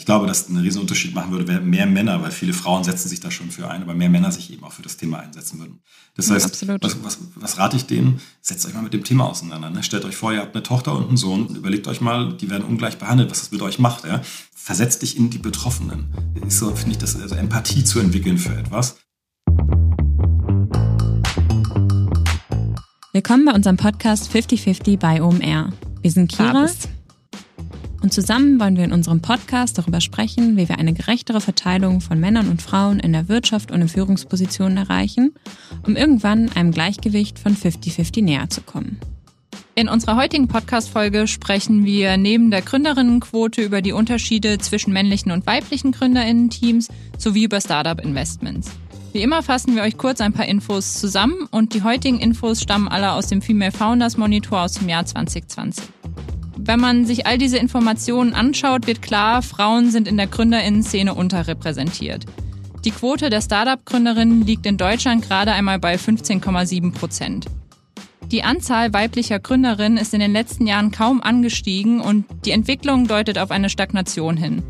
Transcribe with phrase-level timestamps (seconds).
[0.00, 3.10] Ich glaube, dass einen riesen Unterschied machen würde, wäre mehr Männer, weil viele Frauen setzen
[3.10, 5.58] sich da schon für ein, aber mehr Männer sich eben auch für das Thema einsetzen
[5.58, 5.82] würden.
[6.16, 8.18] Das heißt, ja, was, was, was, rate ich denen?
[8.40, 9.68] Setzt euch mal mit dem Thema auseinander.
[9.68, 9.82] Ne?
[9.82, 12.48] Stellt euch vor, ihr habt eine Tochter und einen Sohn und überlegt euch mal, die
[12.48, 14.04] werden ungleich behandelt, was das mit euch macht.
[14.06, 14.22] Ja?
[14.54, 16.14] Versetzt dich in die Betroffenen.
[16.46, 18.96] Ist so, finde ich, das also Empathie zu entwickeln für etwas.
[23.12, 25.74] Willkommen bei unserem Podcast 5050 bei OMR.
[26.00, 26.54] Wir sind Kira.
[26.54, 26.88] Babis.
[28.02, 32.18] Und zusammen wollen wir in unserem Podcast darüber sprechen, wie wir eine gerechtere Verteilung von
[32.18, 35.34] Männern und Frauen in der Wirtschaft und in Führungspositionen erreichen,
[35.86, 38.98] um irgendwann einem Gleichgewicht von 50-50 näher zu kommen.
[39.74, 45.46] In unserer heutigen Podcast-Folge sprechen wir neben der Gründerinnenquote über die Unterschiede zwischen männlichen und
[45.46, 46.88] weiblichen Gründerinnen-Teams
[47.18, 48.70] sowie über Startup-Investments.
[49.12, 52.88] Wie immer fassen wir euch kurz ein paar Infos zusammen und die heutigen Infos stammen
[52.88, 55.84] alle aus dem Female Founders Monitor aus dem Jahr 2020.
[56.62, 62.26] Wenn man sich all diese Informationen anschaut, wird klar, Frauen sind in der Gründerinnen-Szene unterrepräsentiert.
[62.84, 67.46] Die Quote der Startup-Gründerinnen liegt in Deutschland gerade einmal bei 15,7 Prozent.
[68.30, 73.38] Die Anzahl weiblicher Gründerinnen ist in den letzten Jahren kaum angestiegen und die Entwicklung deutet
[73.38, 74.62] auf eine Stagnation hin.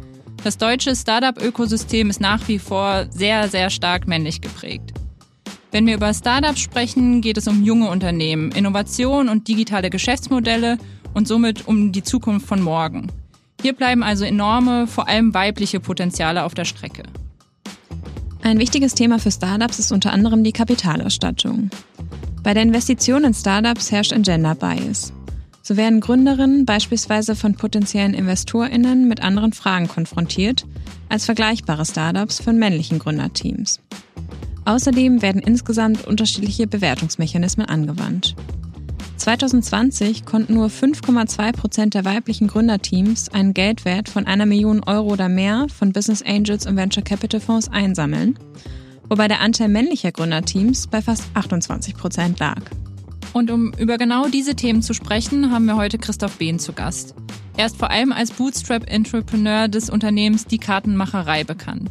[0.45, 4.93] Das deutsche Startup-Ökosystem ist nach wie vor sehr, sehr stark männlich geprägt.
[5.73, 10.79] Wenn wir über Startups sprechen, geht es um junge Unternehmen, Innovation und digitale Geschäftsmodelle
[11.15, 13.09] und somit um die Zukunft von morgen.
[13.63, 17.03] Hier bleiben also enorme, vor allem weibliche Potenziale auf der Strecke.
[18.43, 21.71] Ein wichtiges Thema für Startups ist unter anderem die Kapitalausstattung.
[22.43, 25.13] Bei der Investition in Startups herrscht ein Gender Bias.
[25.63, 30.65] So werden Gründerinnen beispielsweise von potenziellen InvestorInnen mit anderen Fragen konfrontiert
[31.11, 33.81] als vergleichbare Startups von männlichen Gründerteams.
[34.65, 38.35] Außerdem werden insgesamt unterschiedliche Bewertungsmechanismen angewandt.
[39.21, 45.29] 2020 konnten nur 5,2 Prozent der weiblichen Gründerteams einen Geldwert von einer Million Euro oder
[45.29, 48.39] mehr von Business Angels und Venture Capital Fonds einsammeln,
[49.11, 52.63] wobei der Anteil männlicher Gründerteams bei fast 28 Prozent lag.
[53.35, 57.15] Und um über genau diese Themen zu sprechen, haben wir heute Christoph Behn zu Gast.
[57.59, 61.91] Er ist vor allem als Bootstrap-Entrepreneur des Unternehmens Die Kartenmacherei bekannt.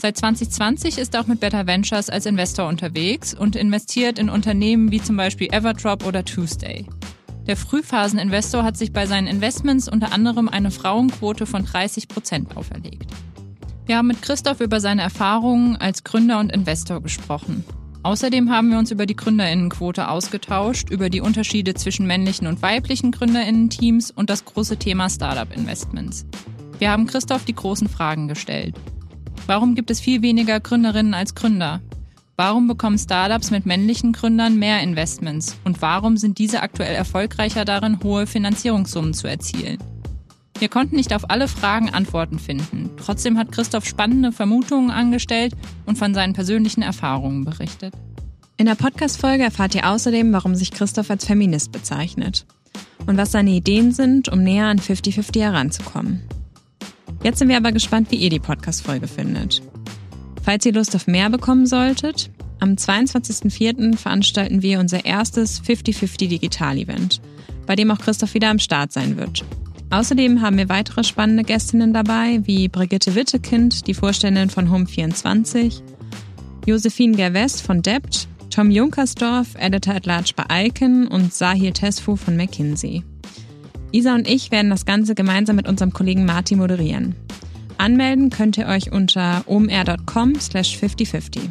[0.00, 4.90] Seit 2020 ist er auch mit Better Ventures als Investor unterwegs und investiert in Unternehmen
[4.90, 6.86] wie zum Beispiel Everdrop oder Tuesday.
[7.46, 13.10] Der Frühphaseninvestor hat sich bei seinen Investments unter anderem eine Frauenquote von 30 Prozent auferlegt.
[13.86, 17.64] Wir haben mit Christoph über seine Erfahrungen als Gründer und Investor gesprochen.
[18.02, 23.12] Außerdem haben wir uns über die Gründerinnenquote ausgetauscht, über die Unterschiede zwischen männlichen und weiblichen
[23.12, 26.26] Gründerinnenteams und das große Thema Startup-Investments.
[26.78, 28.74] Wir haben Christoph die großen Fragen gestellt.
[29.46, 31.82] Warum gibt es viel weniger Gründerinnen als Gründer?
[32.36, 35.56] Warum bekommen Startups mit männlichen Gründern mehr Investments?
[35.64, 39.78] Und warum sind diese aktuell erfolgreicher darin, hohe Finanzierungssummen zu erzielen?
[40.58, 42.90] Wir konnten nicht auf alle Fragen Antworten finden.
[42.96, 47.92] Trotzdem hat Christoph spannende Vermutungen angestellt und von seinen persönlichen Erfahrungen berichtet.
[48.56, 52.46] In der Podcast-Folge erfahrt ihr außerdem, warum sich Christoph als Feminist bezeichnet
[53.06, 56.22] und was seine Ideen sind, um näher an 50-50 heranzukommen.
[57.24, 59.62] Jetzt sind wir aber gespannt, wie ihr die Podcast-Folge findet.
[60.42, 62.30] Falls ihr Lust auf mehr bekommen solltet,
[62.60, 63.96] am 22.04.
[63.96, 67.22] veranstalten wir unser erstes 50-50 Digital-Event,
[67.66, 69.42] bei dem auch Christoph wieder am Start sein wird.
[69.88, 75.80] Außerdem haben wir weitere spannende Gästinnen dabei, wie Brigitte Wittekind, die Vorständin von Home24,
[76.66, 82.36] Josephine Gervest von Debt, Tom Junkersdorf, Editor at Large bei Icon und Sahil Tesfu von
[82.36, 83.02] McKinsey.
[83.94, 87.14] Isa und ich werden das Ganze gemeinsam mit unserem Kollegen Marty moderieren.
[87.78, 91.42] Anmelden könnt ihr euch unter omr.com slash 5050.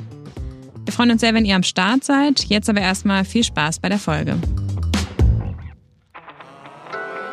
[0.84, 2.44] Wir freuen uns sehr, wenn ihr am Start seid.
[2.50, 4.36] Jetzt aber erstmal viel Spaß bei der Folge.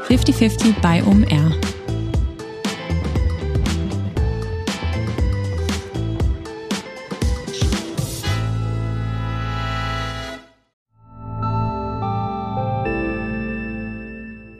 [0.06, 1.79] 5050 bei OMR.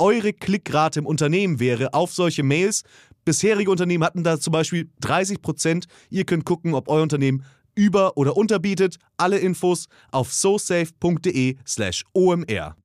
[0.00, 2.82] eure Klickrate im Unternehmen wäre auf solche Mails.
[3.24, 5.86] Bisherige Unternehmen hatten da zum Beispiel 30 Prozent.
[6.08, 7.44] Ihr könnt gucken, ob euer Unternehmen
[7.74, 8.96] über- oder unterbietet.
[9.16, 12.76] Alle Infos auf sosafe.de/slash omr.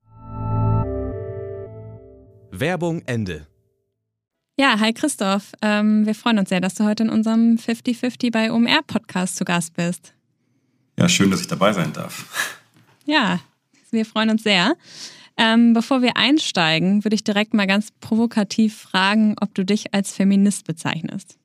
[2.52, 3.48] Werbung Ende.
[4.58, 5.52] Ja, hi Christoph.
[5.62, 9.44] Ähm, wir freuen uns sehr, dass du heute in unserem 50-50 bei OMR Podcast zu
[9.44, 10.14] Gast bist.
[10.98, 12.26] Ja, schön, dass ich dabei sein darf.
[13.06, 13.40] Ja,
[13.92, 14.76] wir freuen uns sehr.
[15.38, 20.14] Ähm, bevor wir einsteigen, würde ich direkt mal ganz provokativ fragen, ob du dich als
[20.14, 21.38] Feminist bezeichnest.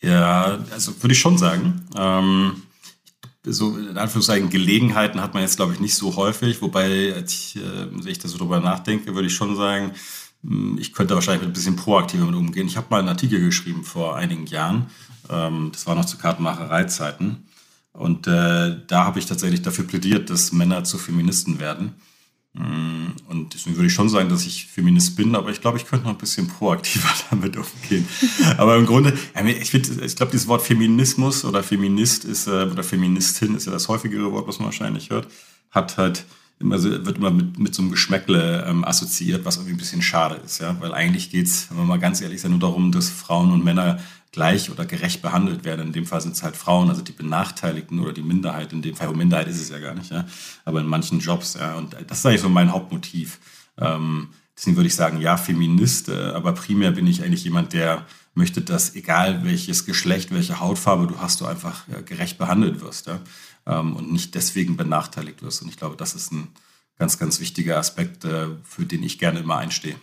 [0.00, 1.86] Ja, also würde ich schon sagen.
[1.96, 2.62] Ähm,
[3.44, 6.60] so in Anführungszeichen Gelegenheiten hat man jetzt, glaube ich, nicht so häufig.
[6.62, 9.92] Wobei, als ich, äh, ich da so drüber nachdenke, würde ich schon sagen,
[10.42, 12.66] hm, ich könnte wahrscheinlich ein bisschen proaktiver mit umgehen.
[12.66, 14.86] Ich habe mal einen Artikel geschrieben vor einigen Jahren.
[15.30, 17.48] Ähm, das war noch zu Kartenmachereizeiten.
[17.92, 21.94] Und äh, da habe ich tatsächlich dafür plädiert, dass Männer zu Feministen werden.
[22.58, 25.86] Mm, und deswegen würde ich schon sagen, dass ich Feminist bin, aber ich glaube, ich
[25.86, 28.06] könnte noch ein bisschen proaktiver damit umgehen.
[28.56, 29.16] aber im Grunde,
[29.46, 33.86] ich, ich glaube, dieses Wort Feminismus oder Feminist ist, äh, oder Feministin ist ja das
[33.86, 35.28] häufigere Wort, was man wahrscheinlich hört,
[35.70, 36.24] hat halt
[36.60, 40.40] immer wird immer mit, mit so einem Geschmäckle ähm, assoziiert, was irgendwie ein bisschen schade
[40.44, 43.08] ist, ja, weil eigentlich geht es, wenn wir mal ganz ehrlich sind, nur darum, dass
[43.08, 44.00] Frauen und Männer
[44.32, 45.88] gleich oder gerecht behandelt werden.
[45.88, 48.72] In dem Fall sind es halt Frauen, also die Benachteiligten oder die Minderheit.
[48.72, 50.26] In dem Fall, Minderheit ist es ja gar nicht, ja.
[50.64, 51.76] Aber in manchen Jobs, ja.
[51.76, 53.38] Und das ist eigentlich so mein Hauptmotiv.
[53.78, 58.06] Ähm, deswegen würde ich sagen, ja, Feminist, äh, aber primär bin ich eigentlich jemand, der
[58.34, 63.06] möchte, dass egal welches Geschlecht, welche Hautfarbe du hast, du einfach ja, gerecht behandelt wirst,
[63.06, 63.20] ja.
[63.66, 65.62] Ähm, und nicht deswegen benachteiligt wirst.
[65.62, 66.48] Und ich glaube, das ist ein
[66.98, 69.96] ganz, ganz wichtiger Aspekt, äh, für den ich gerne immer einstehe.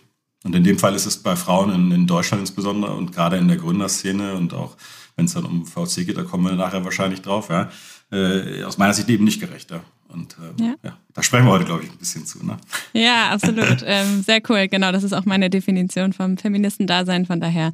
[0.44, 3.48] Und in dem Fall ist es bei Frauen in, in Deutschland insbesondere und gerade in
[3.48, 4.76] der Gründerszene und auch
[5.16, 7.70] wenn es dann um VC geht, da kommen wir nachher wahrscheinlich drauf, ja,
[8.12, 9.82] äh, aus meiner Sicht eben nicht gerechter.
[10.08, 10.74] Und äh, ja.
[10.82, 10.96] ja.
[11.14, 12.44] da sprechen wir heute, glaube ich, ein bisschen zu.
[12.44, 12.56] Ne?
[12.92, 13.82] Ja, absolut.
[13.86, 14.68] ähm, sehr cool.
[14.68, 17.26] Genau, das ist auch meine Definition vom Feministendasein.
[17.26, 17.72] Von daher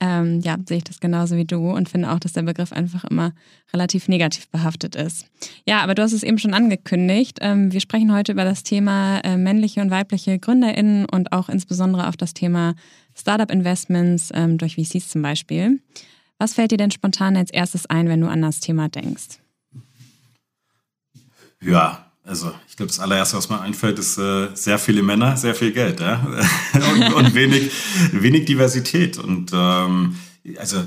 [0.00, 3.04] ähm, ja, sehe ich das genauso wie du und finde auch, dass der Begriff einfach
[3.04, 3.32] immer
[3.72, 5.26] relativ negativ behaftet ist.
[5.66, 7.38] Ja, aber du hast es eben schon angekündigt.
[7.42, 12.08] Ähm, wir sprechen heute über das Thema äh, männliche und weibliche GründerInnen und auch insbesondere
[12.08, 12.74] auf das Thema
[13.14, 15.80] Startup-Investments ähm, durch VCs zum Beispiel.
[16.38, 19.39] Was fällt dir denn spontan als erstes ein, wenn du an das Thema denkst?
[21.62, 25.54] Ja, also ich glaube, das allererste, was mir einfällt, ist äh, sehr viele Männer, sehr
[25.54, 26.24] viel Geld ja?
[26.74, 27.72] und, und, wenig,
[28.12, 29.18] wenig Diversität.
[29.18, 30.16] Und ähm,
[30.58, 30.84] also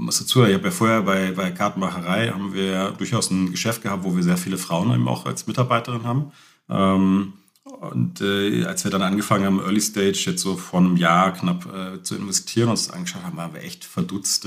[0.00, 3.82] muss dazu, ich habe ja vorher bei, bei Kartenmacherei haben wir ja durchaus ein Geschäft
[3.82, 6.32] gehabt, wo wir sehr viele Frauen eben auch als Mitarbeiterin haben.
[6.68, 11.32] Ähm, und äh, als wir dann angefangen haben, Early Stage jetzt so vor einem Jahr
[11.32, 14.46] knapp äh, zu investieren und uns angeschaut haben, waren wir echt verdutzt.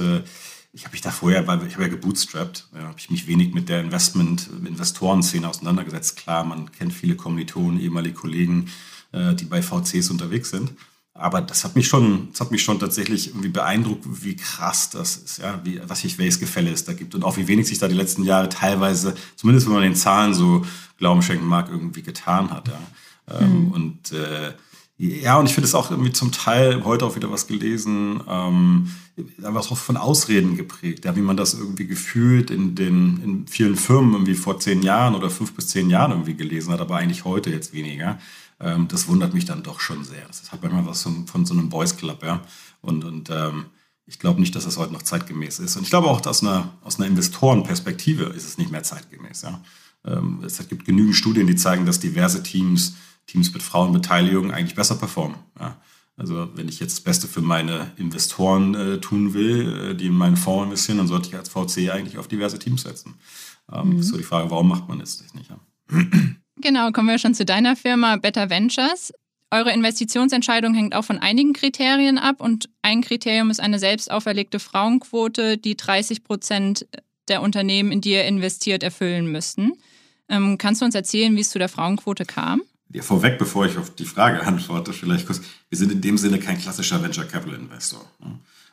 [0.76, 3.54] Ich habe mich da vorher, weil ich habe ja gebootstrapped, ja, habe ich mich wenig
[3.54, 6.18] mit der Investment, Investorenszene auseinandergesetzt.
[6.18, 8.72] Klar, man kennt viele Kommilitonen, ehemalige Kollegen,
[9.12, 10.72] äh, die bei VCs unterwegs sind.
[11.14, 15.16] Aber das hat mich schon, das hat mich schon tatsächlich irgendwie beeindruckt, wie krass das
[15.16, 17.78] ist, ja, wie, was sich welches Gefälle es da gibt und auch wie wenig sich
[17.78, 20.66] da die letzten Jahre teilweise, zumindest wenn man den Zahlen so
[20.98, 22.68] Glauben schenken mag, irgendwie getan hat.
[22.68, 22.80] Ja.
[23.42, 23.72] Mhm.
[23.72, 24.54] und äh,
[25.04, 28.92] ja, und ich finde es auch irgendwie zum Teil heute auch wieder was gelesen, ähm,
[29.44, 33.76] einfach auch von Ausreden geprägt, ja, wie man das irgendwie gefühlt in den in vielen
[33.76, 37.26] Firmen irgendwie vor zehn Jahren oder fünf bis zehn Jahren irgendwie gelesen hat, aber eigentlich
[37.26, 38.18] heute jetzt weniger.
[38.60, 40.26] Ähm, das wundert mich dann doch schon sehr.
[40.28, 42.42] Das hat manchmal was von, von so einem Boys Club, ja.
[42.82, 43.66] Und, und ähm,
[44.06, 45.76] ich glaube nicht, dass das heute noch zeitgemäß ist.
[45.76, 49.42] Und ich glaube auch, aus einer, aus einer Investorenperspektive ist es nicht mehr zeitgemäß.
[49.42, 49.62] Ja.
[50.06, 52.96] Ähm, es gibt genügend Studien, die zeigen, dass diverse Teams
[53.28, 55.38] Teams mit Frauenbeteiligung eigentlich besser performen.
[55.60, 55.78] Ja.
[56.16, 60.14] Also wenn ich jetzt das Beste für meine Investoren äh, tun will, äh, die in
[60.14, 63.16] meinen Fonds investieren, dann sollte ich als VC eigentlich auf diverse Teams setzen.
[63.72, 64.00] Ähm, mhm.
[64.00, 65.50] Ist so die Frage, warum macht man das nicht?
[65.50, 65.60] Ja?
[66.58, 69.12] Genau, kommen wir schon zu deiner Firma Better Ventures.
[69.50, 74.60] Eure Investitionsentscheidung hängt auch von einigen Kriterien ab und ein Kriterium ist eine selbst auferlegte
[74.60, 76.88] Frauenquote, die 30 Prozent
[77.28, 79.74] der Unternehmen, in die ihr investiert, erfüllen müssten.
[80.30, 82.62] Ähm, kannst du uns erzählen, wie es zu der Frauenquote kam?
[82.94, 85.42] Ja, vorweg, bevor ich auf die Frage antworte, vielleicht kurz.
[85.70, 88.06] Wir sind in dem Sinne kein klassischer Venture Capital Investor.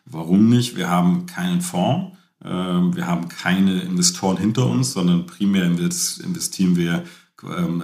[0.04, 0.76] Warum nicht?
[0.76, 7.04] Wir haben keinen Fonds, ähm, wir haben keine Investoren hinter uns, sondern primär investieren wir
[7.42, 7.82] ähm,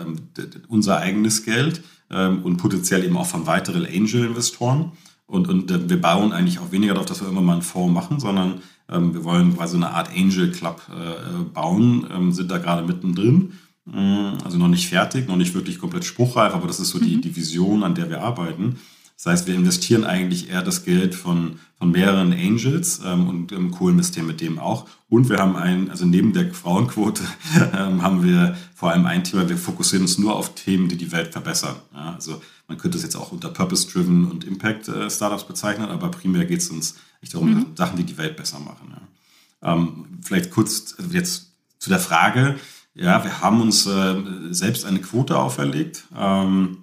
[0.69, 4.93] unser eigenes Geld ähm, und potenziell eben auch von weiteren Angel-Investoren.
[5.27, 7.95] Und, und äh, wir bauen eigentlich auch weniger darauf, dass wir immer mal einen Fonds
[7.95, 12.59] machen, sondern ähm, wir wollen quasi eine Art Angel Club äh, bauen, ähm, sind da
[12.59, 13.53] gerade mittendrin.
[13.87, 17.17] Mm, also noch nicht fertig, noch nicht wirklich komplett spruchreif, aber das ist so die,
[17.17, 17.23] mhm.
[17.23, 18.77] die Vision, an der wir arbeiten.
[19.17, 23.71] Das heißt, wir investieren eigentlich eher das Geld von, von mehreren Angels ähm, und ähm,
[23.71, 24.87] co-investieren mit dem auch.
[25.09, 27.23] Und wir haben ein, also neben der Frauenquote
[27.75, 31.13] ähm, haben wir vor allem ein Thema, wir fokussieren uns nur auf Themen, die die
[31.13, 31.77] Welt verbessern.
[31.95, 36.45] Ja, also man könnte es jetzt auch unter Purpose-Driven und Impact-Startups äh, bezeichnen, aber primär
[36.45, 37.67] geht es uns nicht darum, mhm.
[37.75, 38.93] Sachen, die die Welt besser machen.
[39.63, 39.73] Ja.
[39.73, 42.57] Ähm, vielleicht kurz also jetzt zu der Frage,
[42.97, 44.17] ja, wir haben uns äh,
[44.51, 46.05] selbst eine Quote auferlegt.
[46.17, 46.79] Ähm,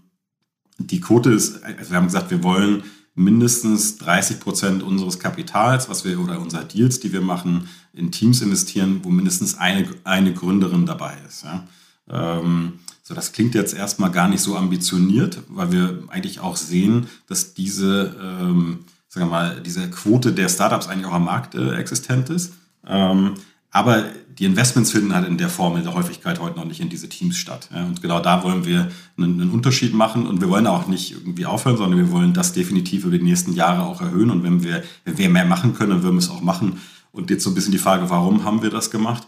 [0.78, 2.84] die Quote ist, also wir haben gesagt, wir wollen
[3.16, 8.42] mindestens 30 Prozent unseres Kapitals, was wir oder unserer Deals, die wir machen, in Teams
[8.42, 11.44] investieren, wo mindestens eine, eine Gründerin dabei ist.
[11.44, 11.68] Ja.
[12.10, 17.08] Ähm, so, das klingt jetzt erstmal gar nicht so ambitioniert, weil wir eigentlich auch sehen,
[17.28, 21.76] dass diese, ähm, sagen wir mal, diese Quote der Startups eigentlich auch am Markt äh,
[21.76, 22.54] existent ist.
[22.86, 23.36] Ähm,
[23.74, 24.06] aber
[24.38, 27.10] die Investments finden halt in der Form, in der Häufigkeit heute noch nicht in diese
[27.10, 27.70] Teams statt.
[27.72, 31.48] Und genau da wollen wir einen, einen, Unterschied machen und wir wollen auch nicht irgendwie
[31.48, 34.30] aufhören, sondern wir wollen das definitiv über die nächsten Jahre auch erhöhen.
[34.30, 36.80] Und wenn wir, wenn wir mehr machen können, dann würden wir es auch machen.
[37.12, 39.28] Und jetzt so ein bisschen die Frage, warum haben wir das gemacht?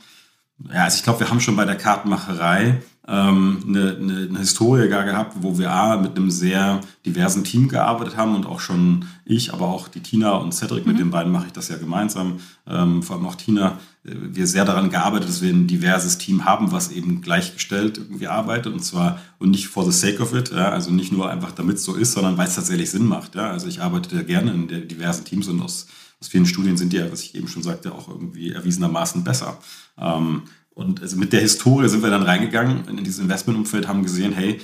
[0.71, 4.87] Ja, also ich glaube, wir haben schon bei der Kartenmacherei ähm, eine, eine, eine Historie
[4.89, 9.05] gar gehabt, wo wir A, mit einem sehr diversen Team gearbeitet haben und auch schon
[9.25, 10.91] ich, aber auch die Tina und Cedric, mhm.
[10.91, 14.47] mit den beiden mache ich das ja gemeinsam, ähm, vor allem auch Tina, äh, wir
[14.47, 18.83] sehr daran gearbeitet, dass wir ein diverses Team haben, was eben gleichgestellt irgendwie arbeitet und
[18.83, 21.83] zwar und nicht for the sake of it, ja, also nicht nur einfach damit es
[21.83, 23.35] so ist, sondern weil es tatsächlich Sinn macht.
[23.35, 23.51] Ja.
[23.51, 25.87] Also ich arbeite gerne in diversen Teams und aus,
[26.19, 29.59] aus vielen Studien sind die ja, was ich eben schon sagte, auch irgendwie erwiesenermaßen besser.
[29.99, 30.43] Ähm,
[30.75, 34.61] und also mit der Historie sind wir dann reingegangen in dieses Investmentumfeld, haben gesehen, hey,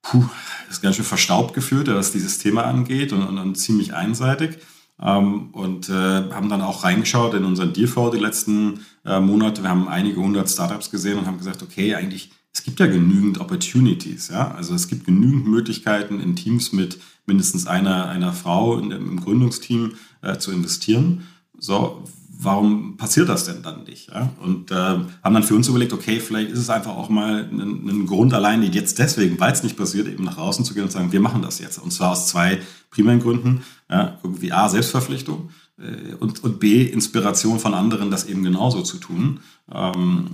[0.00, 0.24] puh,
[0.68, 4.58] ist ganz schön verstaubt geführt, was dieses Thema angeht und, und, und ziemlich einseitig.
[5.00, 9.62] Ähm, und äh, haben dann auch reingeschaut in unseren Dealflow die letzten äh, Monate.
[9.62, 13.38] Wir haben einige hundert Startups gesehen und haben gesagt, okay, eigentlich, es gibt ja genügend
[13.38, 14.28] Opportunities.
[14.28, 14.52] Ja?
[14.52, 19.92] Also es gibt genügend Möglichkeiten in Teams mit mindestens einer, einer Frau in, im Gründungsteam
[20.22, 21.26] äh, zu investieren.
[21.58, 22.04] So,
[22.44, 24.10] warum passiert das denn dann nicht?
[24.10, 24.30] Ja?
[24.40, 27.88] Und äh, haben dann für uns überlegt, okay, vielleicht ist es einfach auch mal ein,
[27.88, 30.90] ein Grund alleine jetzt deswegen, weil es nicht passiert, eben nach außen zu gehen und
[30.90, 31.78] zu sagen, wir machen das jetzt.
[31.78, 33.62] Und zwar aus zwei primären Gründen.
[33.90, 34.18] Ja?
[34.22, 39.40] Irgendwie A, Selbstverpflichtung äh, und, und B, Inspiration von anderen, das eben genauso zu tun.
[39.72, 40.26] Ähm,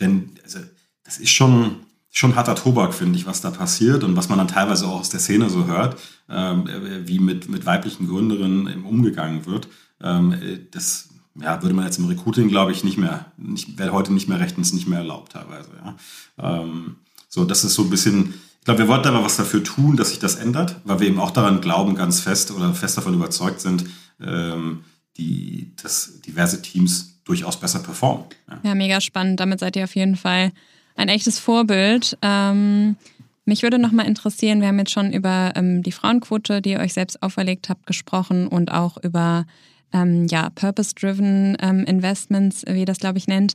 [0.00, 0.58] denn also,
[1.04, 1.76] das ist schon
[2.10, 5.10] schon harter Tobak, finde ich, was da passiert und was man dann teilweise auch aus
[5.10, 6.68] der Szene so hört, ähm,
[7.04, 9.68] wie mit, mit weiblichen Gründerinnen umgegangen wird.
[10.00, 10.34] Ähm,
[10.70, 11.07] das
[11.40, 14.40] ja, würde man jetzt im Recruiting, glaube ich, nicht mehr, nicht, wäre heute nicht mehr
[14.40, 15.70] rechtens nicht mehr erlaubt teilweise.
[15.84, 16.60] Ja.
[16.60, 16.96] Ähm,
[17.28, 20.10] so, das ist so ein bisschen, ich glaube, wir wollten aber was dafür tun, dass
[20.10, 23.60] sich das ändert, weil wir eben auch daran glauben, ganz fest oder fest davon überzeugt
[23.60, 23.84] sind,
[24.20, 24.84] ähm,
[25.16, 28.24] die, dass diverse Teams durchaus besser performen.
[28.48, 28.60] Ja.
[28.70, 29.40] ja, mega spannend.
[29.40, 30.52] Damit seid ihr auf jeden Fall
[30.96, 32.16] ein echtes Vorbild.
[32.22, 32.96] Ähm,
[33.44, 36.80] mich würde noch mal interessieren, wir haben jetzt schon über ähm, die Frauenquote, die ihr
[36.80, 39.46] euch selbst auferlegt habt, gesprochen und auch über
[39.92, 43.54] ähm, ja, Purpose-Driven ähm, Investments, wie ihr das, glaube ich, nennt.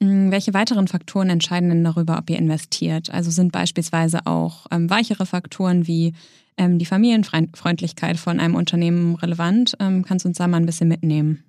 [0.00, 3.10] Hm, welche weiteren Faktoren entscheiden denn darüber, ob ihr investiert?
[3.10, 6.12] Also sind beispielsweise auch ähm, weichere Faktoren wie
[6.56, 9.74] ähm, die Familienfreundlichkeit von einem Unternehmen relevant?
[9.80, 11.44] Ähm, kannst du uns da mal ein bisschen mitnehmen?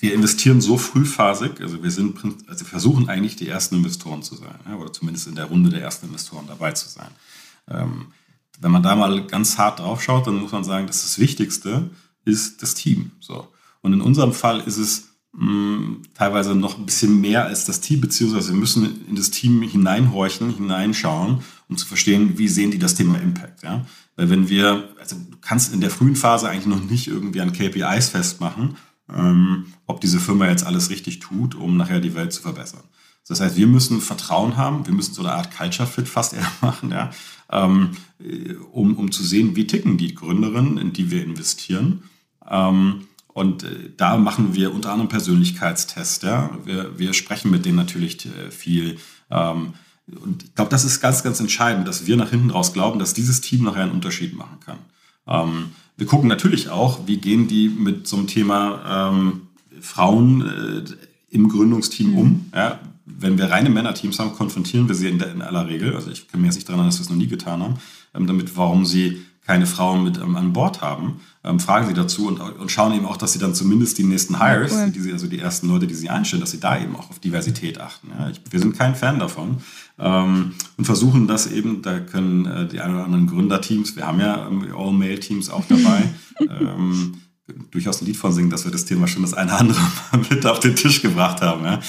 [0.00, 4.54] Wir investieren so frühphasig, also wir sind, also versuchen eigentlich die ersten Investoren zu sein,
[4.64, 7.10] ja, oder zumindest in der Runde der ersten Investoren dabei zu sein.
[7.68, 8.06] Ähm,
[8.60, 11.90] wenn man da mal ganz hart drauf schaut, dann muss man sagen, dass das Wichtigste
[12.24, 13.12] ist das Team.
[13.20, 13.48] So.
[13.80, 17.80] Und in unserem Fall ist es mh, mm, teilweise noch ein bisschen mehr als das
[17.80, 22.78] Team, beziehungsweise wir müssen in das Team hineinhorchen, hineinschauen, um zu verstehen, wie sehen die
[22.78, 23.62] das Thema Impact.
[23.62, 23.86] Ja?
[24.16, 27.52] Weil wenn wir, also du kannst in der frühen Phase eigentlich noch nicht irgendwie an
[27.52, 28.76] KPIs festmachen,
[29.14, 32.82] ähm, ob diese Firma jetzt alles richtig tut, um nachher die Welt zu verbessern.
[33.28, 36.50] Das heißt, wir müssen Vertrauen haben, wir müssen so eine Art Culture Fit fast eher
[36.60, 37.10] machen, ja,
[37.50, 37.90] ähm,
[38.72, 42.02] um, um zu sehen, wie ticken die Gründerinnen, in die wir investieren.
[42.48, 46.24] Ähm, und äh, da machen wir unter anderem Persönlichkeitstests.
[46.24, 46.50] Ja.
[46.64, 48.98] Wir, wir sprechen mit denen natürlich äh, viel.
[49.30, 49.74] Ähm,
[50.24, 53.14] und ich glaube, das ist ganz, ganz entscheidend, dass wir nach hinten raus glauben, dass
[53.14, 54.78] dieses Team nachher einen Unterschied machen kann.
[55.28, 59.42] Ähm, wir gucken natürlich auch, wie gehen die mit so einem Thema ähm,
[59.80, 60.84] Frauen äh,
[61.30, 62.18] im Gründungsteam mhm.
[62.18, 62.52] um.
[62.54, 62.80] Ja?
[63.18, 65.94] Wenn wir reine Männerteams haben, konfrontieren wir sie in, der, in aller Regel.
[65.94, 67.74] Also ich kann mir jetzt nicht daran erinnern, dass wir es noch nie getan haben.
[68.14, 72.28] Ähm, damit, warum sie keine Frauen mit ähm, an Bord haben, ähm, fragen sie dazu
[72.28, 74.90] und, und, schauen eben auch, dass sie dann zumindest die nächsten Hires, cool.
[74.90, 77.18] die sie, also die ersten Leute, die sie einstellen, dass sie da eben auch auf
[77.18, 78.08] Diversität achten.
[78.10, 78.28] Ja.
[78.28, 79.56] Ich, wir sind kein Fan davon
[79.98, 84.20] ähm, und versuchen das eben, da können äh, die ein oder anderen Gründerteams, wir haben
[84.20, 86.10] ja ähm, All-Mail-Teams auch dabei,
[86.40, 87.14] ähm,
[87.70, 89.80] durchaus ein Lied von singen, dass wir das Thema schon das eine andere
[90.30, 91.64] mit auf den Tisch gebracht haben.
[91.64, 91.80] Ja.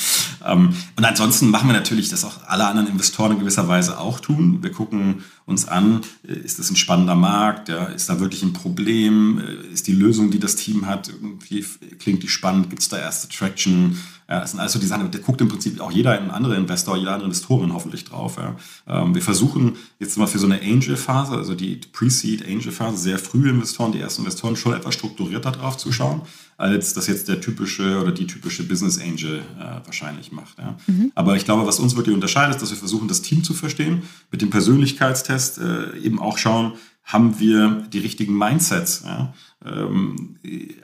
[0.45, 4.19] Ähm, und ansonsten machen wir natürlich, dass auch alle anderen Investoren in gewisser Weise auch
[4.19, 4.63] tun.
[4.63, 8.53] Wir gucken uns an, äh, ist das ein spannender Markt, ja, ist da wirklich ein
[8.53, 11.65] Problem, äh, ist die Lösung, die das Team hat, irgendwie
[11.99, 13.97] klingt die spannend, gibt es da erste Traction,
[14.29, 17.09] ja, das sind also die Sachen, da guckt im Prinzip auch jeder andere Investor, jede
[17.09, 18.37] andere Investorin hoffentlich drauf.
[18.37, 18.55] Ja.
[18.87, 23.49] Ähm, wir versuchen jetzt mal für so eine Angel-Phase, also die Pre-Seed Angel-Phase, sehr frühe
[23.49, 26.21] Investoren, die ersten Investoren schon etwas strukturierter drauf zu schauen,
[26.57, 30.59] als das jetzt der typische oder die typische Business Angel äh, wahrscheinlich macht.
[30.59, 30.77] Ja.
[30.85, 31.11] Mhm.
[31.15, 34.03] Aber ich glaube, was uns wirklich unterscheidet, ist, dass wir versuchen, das Team zu verstehen,
[34.29, 36.73] mit dem Persönlichkeitstest äh, eben auch schauen,
[37.09, 39.33] haben wir die richtigen Mindsets ja,
[39.65, 40.37] ähm,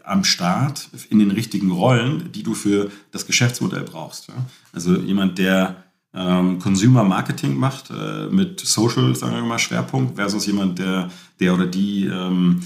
[0.03, 4.27] am Start in den richtigen Rollen, die du für das Geschäftsmodell brauchst.
[4.29, 4.33] Ja.
[4.73, 5.83] Also jemand, der
[6.15, 11.53] ähm, Consumer Marketing macht äh, mit Social, sagen wir mal, Schwerpunkt versus jemand, der, der
[11.53, 12.61] oder die ähm,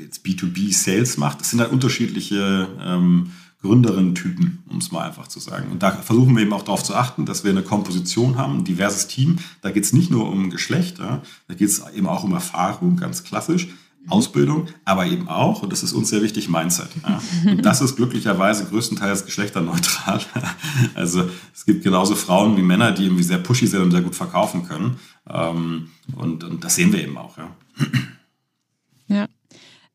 [0.00, 1.40] jetzt B2B Sales macht.
[1.40, 3.32] Das sind halt unterschiedliche ähm,
[3.64, 5.72] Gründerinnen-Typen, um es mal einfach zu sagen.
[5.72, 8.64] Und da versuchen wir eben auch darauf zu achten, dass wir eine Komposition haben, ein
[8.64, 9.38] diverses Team.
[9.62, 12.96] Da geht es nicht nur um Geschlecht, ja, da geht es eben auch um Erfahrung,
[12.96, 13.68] ganz klassisch.
[14.06, 16.90] Ausbildung, aber eben auch, und das ist uns sehr wichtig, Mindset.
[17.08, 17.22] Ja.
[17.50, 20.20] Und das ist glücklicherweise größtenteils geschlechterneutral.
[20.94, 24.14] Also es gibt genauso Frauen wie Männer, die irgendwie sehr pushy sind und sehr gut
[24.14, 24.98] verkaufen können.
[25.26, 27.38] Ähm, und, und das sehen wir eben auch.
[27.38, 27.48] Ja.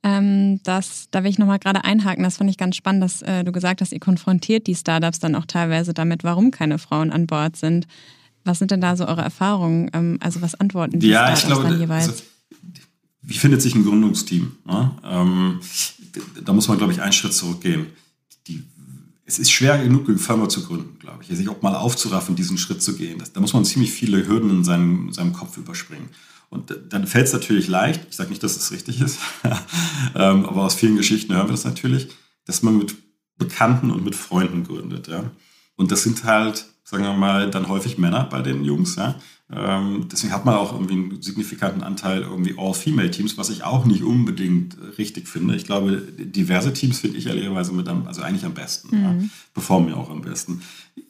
[0.01, 2.23] Ähm, das, da will ich nochmal gerade einhaken.
[2.23, 5.35] Das fand ich ganz spannend, dass äh, du gesagt hast, ihr konfrontiert die Startups dann
[5.35, 7.85] auch teilweise damit, warum keine Frauen an Bord sind.
[8.45, 9.89] Was sind denn da so eure Erfahrungen?
[9.93, 12.07] Ähm, also was antworten die ja, Startups glaube, dann jeweils?
[12.09, 12.23] Also,
[13.21, 14.53] wie findet sich ein Gründungsteam?
[14.65, 14.91] Ne?
[15.03, 15.59] Ähm,
[16.43, 17.87] da muss man, glaube ich, einen Schritt zurückgehen.
[18.47, 18.63] Die,
[19.25, 21.37] es ist schwer genug, eine Firma zu gründen, glaube ich.
[21.37, 23.19] Sich auch mal aufzuraffen, diesen Schritt zu gehen.
[23.19, 26.09] Das, da muss man ziemlich viele Hürden in seinem, in seinem Kopf überspringen.
[26.49, 29.19] Und dann fällt es natürlich leicht, ich sage nicht, dass es richtig ist,
[30.15, 32.07] ähm, aber aus vielen Geschichten hören wir das natürlich,
[32.45, 32.95] dass man mit
[33.37, 35.07] Bekannten und mit Freunden gründet.
[35.07, 35.31] Ja?
[35.75, 38.95] Und das sind halt, sagen wir mal, dann häufig Männer bei den Jungs.
[38.95, 39.15] Ja?
[39.51, 44.03] Ähm, deswegen hat man auch irgendwie einen signifikanten Anteil irgendwie All-Female-Teams, was ich auch nicht
[44.03, 45.55] unbedingt richtig finde.
[45.55, 49.03] Ich glaube, diverse Teams finde ich ehrlicherweise mit am, also eigentlich am besten, mhm.
[49.03, 49.15] ja?
[49.53, 50.61] performen ja auch am besten.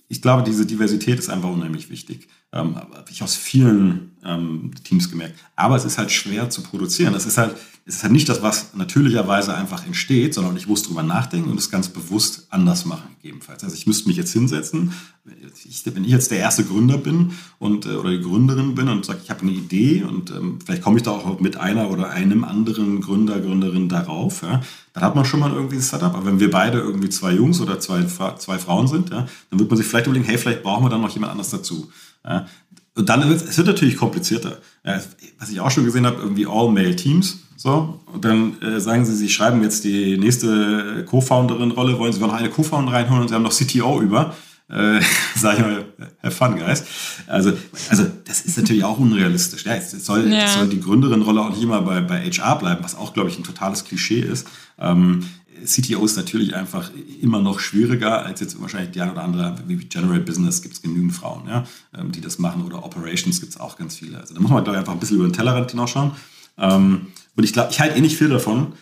[0.08, 2.28] Ich glaube, diese Diversität ist einfach unheimlich wichtig.
[2.52, 5.36] Ähm, habe ich aus vielen ähm, Teams gemerkt.
[5.56, 7.14] Aber es ist halt schwer zu produzieren.
[7.14, 10.84] Das ist halt, es ist halt nicht das, was natürlicherweise einfach entsteht, sondern ich muss
[10.84, 13.64] drüber nachdenken und es ganz bewusst anders machen, gegebenenfalls.
[13.64, 14.94] Also ich müsste mich jetzt hinsetzen,
[15.26, 19.20] wenn ich jetzt der erste Gründer bin und äh, oder die Gründerin bin und sage,
[19.24, 22.44] ich habe eine Idee und ähm, vielleicht komme ich da auch mit einer oder einem
[22.44, 24.62] anderen Gründer, Gründerin darauf, ja,
[24.94, 26.16] dann hat man schon mal irgendwie ein Setup.
[26.16, 29.70] Aber wenn wir beide irgendwie zwei Jungs oder zwei, zwei Frauen sind, ja, dann wird
[29.70, 31.92] man sich vielleicht überlegen, hey, vielleicht brauchen wir dann noch jemand anders dazu.
[32.26, 32.48] Ja.
[32.96, 34.58] Und dann wird es wird natürlich komplizierter.
[34.84, 35.00] Ja,
[35.40, 37.40] was ich auch schon gesehen habe, irgendwie All-Male-Teams.
[37.56, 42.34] So, und dann äh, sagen sie, sie schreiben jetzt die nächste Co-Founderin-Rolle, wollen sie noch
[42.34, 44.34] eine Co-Founder reinholen und sie haben noch CTO über.
[44.70, 45.02] Äh,
[45.36, 45.86] sag ich mal,
[46.20, 46.86] Herr Fun, Guys.
[47.28, 47.54] Also,
[47.90, 49.66] also das ist natürlich auch unrealistisch.
[49.66, 50.48] Ja, es soll, ja.
[50.48, 53.44] soll die Gründerin-Rolle auch nicht immer bei, bei HR bleiben, was auch, glaube ich, ein
[53.44, 54.48] totales Klischee ist.
[54.80, 55.26] Ähm,
[55.66, 56.92] CTO ist natürlich einfach
[57.22, 60.82] immer noch schwieriger als jetzt wahrscheinlich die eine oder andere, wie General Business gibt es
[60.82, 61.66] genügend Frauen, ja,
[61.98, 64.20] ähm, die das machen oder Operations gibt es auch ganz viele.
[64.20, 66.12] Also da muss man, glaube ich, einfach ein bisschen über den Tellerrand hinausschauen.
[66.58, 68.74] Ähm, und ich glaube, ich halte eh nicht viel davon,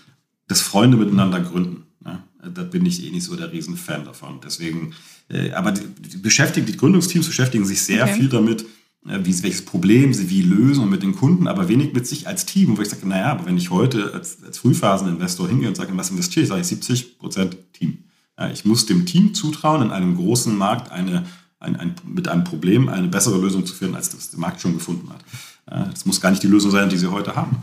[0.48, 1.84] dass Freunde miteinander gründen.
[2.06, 2.24] Ja.
[2.54, 4.40] Da bin ich eh nicht so der Riesenfan davon.
[4.44, 4.94] Deswegen,
[5.30, 8.14] äh, aber die, die, beschäftigen, die Gründungsteams beschäftigen sich sehr okay.
[8.14, 8.66] viel damit,
[9.08, 12.78] wie, welches Problem sie wie lösen mit den Kunden, aber wenig mit sich als Team,
[12.78, 16.10] wo ich sage, naja, aber wenn ich heute als, als Frühphaseninvestor hingehe und sage, was
[16.10, 18.00] investiere ich, sage ich 70 Prozent Team.
[18.38, 21.26] Ja, ich muss dem Team zutrauen, in einem großen Markt eine,
[21.60, 24.74] ein, ein, mit einem Problem eine bessere Lösung zu finden, als das der Markt schon
[24.74, 25.24] gefunden hat.
[25.70, 27.58] Ja, das muss gar nicht die Lösung sein, die sie heute haben.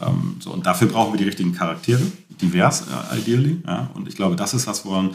[0.00, 2.02] Ähm, so, und dafür brauchen wir die richtigen Charaktere,
[2.40, 3.62] divers, äh, ideally.
[3.66, 5.10] Ja, und ich glaube, das ist was, woran,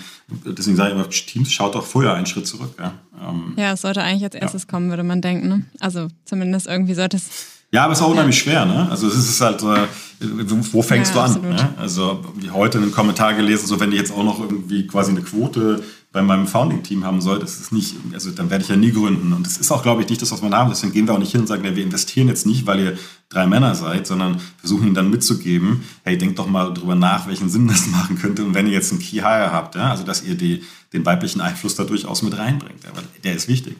[0.45, 2.73] deswegen sage ich immer, Teams schaut doch vorher einen Schritt zurück.
[2.79, 4.69] Ja, ähm, ja es sollte eigentlich als erstes ja.
[4.69, 5.47] kommen, würde man denken.
[5.47, 5.65] Ne?
[5.79, 7.29] Also zumindest irgendwie sollte es.
[7.71, 8.65] Ja, aber es ist auch unheimlich schwer.
[8.65, 8.87] Ne?
[8.89, 9.87] Also es ist halt, äh,
[10.19, 11.41] wo fängst ja, du an?
[11.41, 11.73] Ne?
[11.77, 15.21] Also wie heute einen Kommentar gelesen, so wenn die jetzt auch noch irgendwie quasi eine
[15.21, 15.83] Quote
[16.15, 19.33] bei meinem Founding-Team haben soll, das ist nicht, also dann werde ich ja nie gründen.
[19.33, 20.69] Und das ist auch, glaube ich, nicht das, was wir haben.
[20.69, 22.97] Deswegen gehen wir auch nicht hin und sagen, ja, wir investieren jetzt nicht, weil ihr
[23.27, 27.49] drei Männer seid, sondern versuchen ihnen dann mitzugeben, hey, denkt doch mal drüber nach, welchen
[27.49, 28.45] Sinn das machen könnte.
[28.45, 31.41] Und wenn ihr jetzt einen Key Hire habt, ja, also dass ihr die, den weiblichen
[31.41, 33.75] Einfluss da durchaus mit reinbringt, weil der ist wichtig.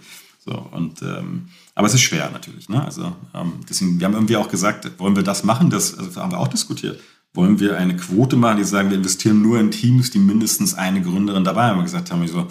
[0.46, 2.68] So, und, ähm, aber es ist schwer natürlich.
[2.68, 2.84] Ne?
[2.84, 5.70] Also, ähm, deswegen, wir haben irgendwie auch gesagt, wollen wir das machen?
[5.70, 7.00] Das also, haben wir auch diskutiert.
[7.36, 11.02] Wollen wir eine Quote machen, die sagen, wir investieren nur in Teams, die mindestens eine
[11.02, 11.78] Gründerin dabei haben?
[11.78, 12.48] Wir gesagt haben, wir so,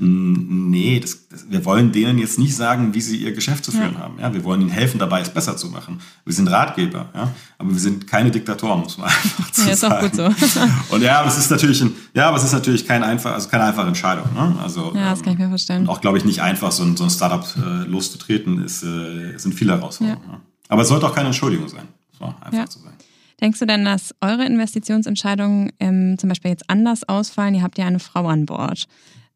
[0.00, 3.94] nee, das, das, wir wollen denen jetzt nicht sagen, wie sie ihr Geschäft zu führen
[3.94, 4.00] ja.
[4.00, 4.18] haben.
[4.20, 6.00] Ja, wir wollen ihnen helfen, dabei es besser zu machen.
[6.24, 9.80] Wir sind Ratgeber, ja, aber wir sind keine Diktatoren, muss man einfach zu ja, ist
[9.80, 9.94] sagen.
[9.94, 10.94] Auch gut so.
[10.94, 13.48] Und ja, aber es ist natürlich, ein, ja, aber es ist natürlich kein einfach, also
[13.48, 14.32] keine einfache Entscheidung.
[14.34, 14.56] Ne?
[14.62, 15.88] Also ja, das kann ich mir vorstellen.
[15.88, 19.54] Auch glaube ich nicht einfach, so ein, so ein Startup äh, loszutreten, ist, äh, sind
[19.54, 20.22] viele Herausforderungen.
[20.30, 20.40] Ja.
[20.68, 22.92] Aber es sollte auch keine Entschuldigung sein, so einfach zu sein.
[23.40, 27.54] Denkst du denn, dass eure Investitionsentscheidungen ähm, zum Beispiel jetzt anders ausfallen?
[27.54, 28.86] Ihr habt ja eine Frau an Bord.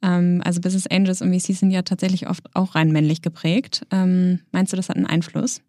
[0.03, 3.87] Ähm, also Business Angels und VCs sind ja tatsächlich oft auch rein männlich geprägt.
[3.91, 5.61] Ähm, meinst du, das hat einen Einfluss?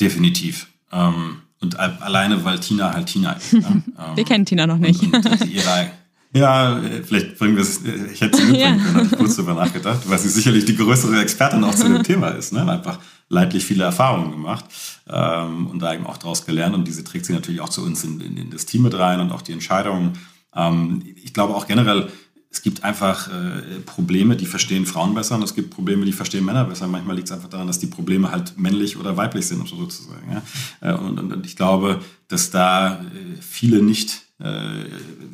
[0.00, 0.68] Definitiv.
[0.90, 3.52] Ähm, und alleine, weil Tina halt Tina ist.
[3.52, 3.82] Ne?
[4.16, 5.00] Wir kennen Tina noch nicht.
[5.02, 5.90] Und, und ihre,
[6.34, 7.80] ja, vielleicht bringen wir es,
[8.12, 11.20] ich hätte sie mitbringen können, hatte ich kurz darüber nachgedacht, weil sie sicherlich die größere
[11.20, 12.52] Expertin auch zu dem Thema ist.
[12.52, 12.66] Ne?
[12.68, 14.64] Einfach leidlich viele Erfahrungen gemacht
[15.08, 16.74] ähm, und da eben auch daraus gelernt.
[16.74, 19.20] Und diese trägt sie natürlich auch zu uns in, in, in das Team mit rein
[19.20, 20.18] und auch die Entscheidungen
[20.54, 22.08] ähm, ich glaube auch generell,
[22.50, 26.44] es gibt einfach äh, Probleme, die verstehen Frauen besser und es gibt Probleme, die verstehen
[26.44, 26.86] Männer besser.
[26.86, 30.30] Manchmal liegt es einfach daran, dass die Probleme halt männlich oder weiblich sind, sozusagen.
[30.30, 30.42] Ja?
[30.90, 34.21] Äh, und, und, und, ich glaube, dass da äh, viele nicht äh,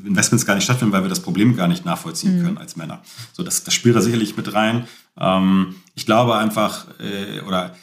[0.05, 2.45] Investments gar nicht stattfinden, weil wir das Problem gar nicht nachvollziehen mhm.
[2.45, 3.03] können als Männer.
[3.33, 4.87] So, das, das spielt da sicherlich mit rein.
[5.19, 7.75] Ähm, ich glaube einfach, äh, oder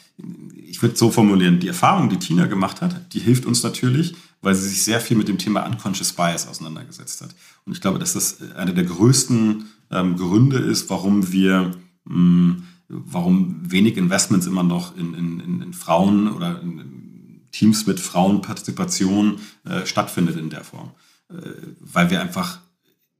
[0.66, 4.54] ich würde so formulieren, die Erfahrung, die Tina gemacht hat, die hilft uns natürlich, weil
[4.54, 7.34] sie sich sehr viel mit dem Thema Unconscious Bias auseinandergesetzt hat.
[7.64, 11.72] Und ich glaube, dass das einer der größten ähm, Gründe ist, warum wir,
[12.04, 17.98] mh, hm, warum wenig Investments immer noch in, in, in Frauen oder in Teams mit
[17.98, 20.92] Frauenpartizipation äh, stattfindet in der Form.
[21.30, 21.34] Äh,
[21.80, 22.60] weil wir einfach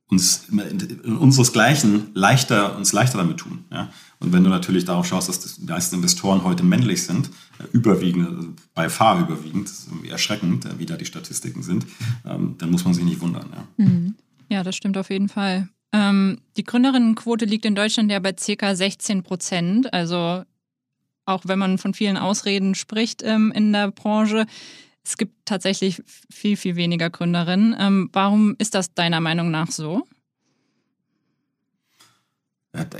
[0.09, 3.65] uns in unseresgleichen leichter, uns leichter damit tun.
[3.73, 3.91] Ja?
[4.21, 8.29] Und wenn du natürlich darauf schaust, dass die meisten Investoren heute männlich sind, äh, überwiegend,
[8.29, 11.87] also bei Fahr überwiegend, ist irgendwie erschreckend, äh, wie da die Statistiken sind,
[12.25, 13.49] ähm, dann muss man sich nicht wundern.
[13.53, 14.15] Ja, mhm.
[14.49, 15.69] ja das stimmt auf jeden Fall.
[15.93, 19.93] Ähm, die Gründerinnenquote liegt in Deutschland ja bei circa 16 Prozent.
[19.93, 20.45] Also
[21.25, 24.47] auch wenn man von vielen Ausreden spricht ähm, in der Branche,
[25.07, 27.77] es gibt tatsächlich viel, viel weniger Gründerinnen.
[27.79, 30.07] Ähm, warum ist das deiner Meinung nach so?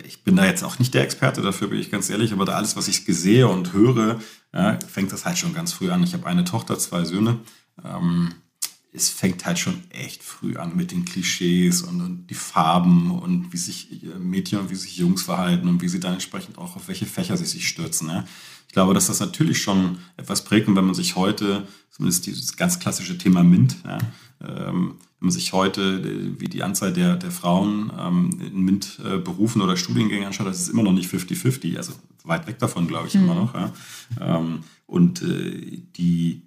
[0.07, 2.55] ich bin da jetzt auch nicht der Experte dafür, bin ich ganz ehrlich, aber da
[2.55, 4.19] alles, was ich sehe und höre,
[4.55, 6.03] ja, fängt das halt schon ganz früh an.
[6.03, 7.41] Ich habe eine Tochter, zwei Söhne.
[7.85, 8.33] Ähm,
[8.95, 13.53] es fängt halt schon echt früh an mit den Klischees und, und, die Farben und
[13.53, 16.89] wie sich Mädchen und wie sich Jungs verhalten und wie sie dann entsprechend auch auf
[16.89, 18.09] welche Fächer sie sich stürzen.
[18.09, 18.25] Ja.
[18.77, 22.59] Ich glaube, dass das natürlich schon etwas prägt, und wenn man sich heute, zumindest dieses
[22.59, 23.97] ganz klassische Thema MINT, ja,
[24.47, 29.63] ähm, wenn man sich heute äh, wie die Anzahl der, der Frauen ähm, in MINT-Berufen
[29.63, 33.09] äh, oder Studiengängen anschaut, das ist immer noch nicht 50-50, also weit weg davon, glaube
[33.09, 33.23] ich, mhm.
[33.23, 33.55] immer noch.
[33.55, 33.73] Ja.
[34.21, 36.43] Ähm, und äh, die,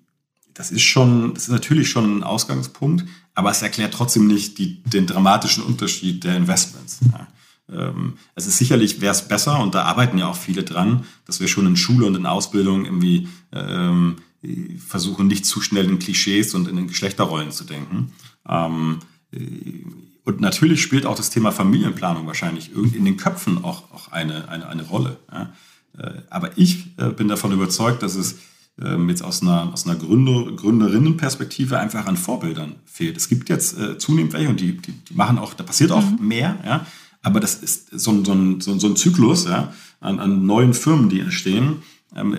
[0.53, 4.83] das ist schon, das ist natürlich schon ein Ausgangspunkt, aber es erklärt trotzdem nicht die,
[4.83, 6.99] den dramatischen Unterschied der Investments.
[7.11, 7.27] Ja.
[7.71, 11.39] Ähm, es ist sicherlich, wäre es besser, und da arbeiten ja auch viele dran, dass
[11.39, 14.17] wir schon in Schule und in Ausbildung irgendwie ähm,
[14.85, 18.13] versuchen, nicht zu schnell in Klischees und in den Geschlechterrollen zu denken.
[18.47, 18.99] Ähm,
[20.23, 24.67] und natürlich spielt auch das Thema Familienplanung wahrscheinlich in den Köpfen auch, auch eine, eine,
[24.67, 25.17] eine Rolle.
[25.31, 25.53] Ja.
[25.97, 28.37] Äh, aber ich äh, bin davon überzeugt, dass es
[28.81, 33.17] ähm, jetzt aus einer, aus einer Gründer, Gründerinnenperspektive einfach an Vorbildern fehlt.
[33.17, 36.03] Es gibt jetzt äh, zunehmend welche und die, die, die machen auch, da passiert auch
[36.03, 36.27] mhm.
[36.27, 36.85] mehr, ja.
[37.21, 41.09] Aber das ist so ein, so ein, so ein Zyklus ja, an, an neuen Firmen,
[41.09, 41.83] die entstehen.
[42.15, 42.37] Ähm,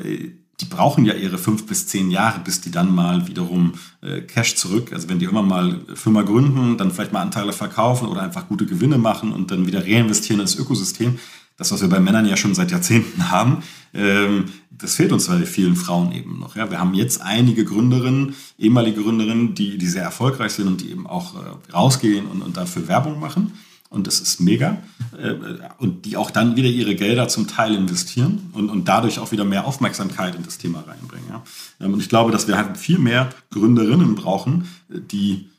[0.60, 4.56] die brauchen ja ihre fünf bis zehn Jahre, bis die dann mal wiederum äh, Cash
[4.56, 8.48] zurück, also wenn die immer mal Firma gründen, dann vielleicht mal Anteile verkaufen oder einfach
[8.48, 11.18] gute Gewinne machen und dann wieder reinvestieren ins Ökosystem.
[11.56, 13.62] Das, was wir bei Männern ja schon seit Jahrzehnten haben,
[13.94, 16.56] ähm, das fehlt uns bei vielen Frauen eben noch.
[16.56, 20.90] Ja, wir haben jetzt einige Gründerinnen, ehemalige Gründerinnen, die, die sehr erfolgreich sind und die
[20.90, 23.52] eben auch äh, rausgehen und, und dafür Werbung machen
[23.90, 24.78] und das ist mega.
[25.20, 25.34] Äh,
[25.78, 29.44] und die auch dann wieder ihre Gelder zum Teil investieren und, und dadurch auch wieder
[29.44, 31.28] mehr Aufmerksamkeit in das Thema reinbringen.
[31.28, 31.42] Ja.
[31.80, 35.50] Ähm, und ich glaube, dass wir halt viel mehr Gründerinnen brauchen, die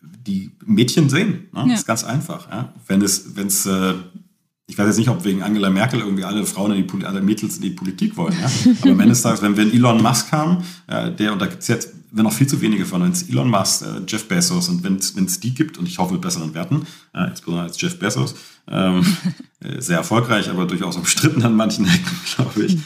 [0.00, 1.48] die Mädchen sehen.
[1.52, 1.60] Ne?
[1.60, 1.66] Ja.
[1.66, 2.48] Das ist ganz einfach.
[2.48, 2.72] Ja.
[2.86, 3.94] Wenn es, wenn es, äh,
[4.68, 7.56] ich weiß jetzt nicht, ob wegen Angela Merkel irgendwie alle Frauen in die alle Mädels
[7.56, 8.36] in die Politik wollen.
[8.40, 8.48] Ja.
[8.82, 11.68] Aber am Ende des Tages, wenn wir Elon Musk haben, der, und da gibt es
[11.68, 14.96] jetzt wenn noch viel zu wenige von uns, Elon Musk, äh, Jeff Bezos und wenn
[14.96, 18.34] es die gibt, und ich hoffe mit besseren Werten, äh, insbesondere als Jeff Bezos,
[18.68, 19.04] ähm,
[19.60, 22.78] äh, sehr erfolgreich, aber durchaus umstritten an manchen Ecken, glaube ich.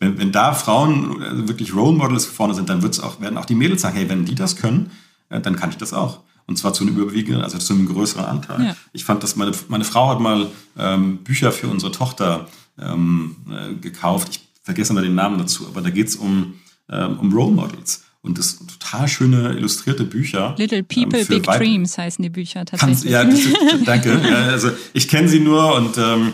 [0.00, 3.46] Wenn, wenn da Frauen äh, wirklich Role Models vorne sind, dann wird's auch, werden auch
[3.46, 4.90] die Mädels sagen, hey, wenn die das können,
[5.28, 6.20] äh, dann kann ich das auch.
[6.46, 8.62] Und zwar zu einem überwiegenden, also zu einem größeren Anteil.
[8.62, 8.76] Ja.
[8.92, 13.74] Ich fand, dass meine, meine Frau hat mal ähm, Bücher für unsere Tochter ähm, äh,
[13.74, 14.28] gekauft.
[14.30, 16.54] Ich vergesse mal den Namen dazu, aber da geht es um,
[16.90, 18.03] ähm, um Role Models.
[18.24, 20.54] Und das sind total schöne illustrierte Bücher.
[20.56, 23.12] Little ähm, People, ähm, Big Dreams heißen die Bücher tatsächlich.
[23.12, 23.38] ja, das,
[23.84, 24.18] danke.
[24.26, 26.32] ja, also ich kenne sie nur und, ähm,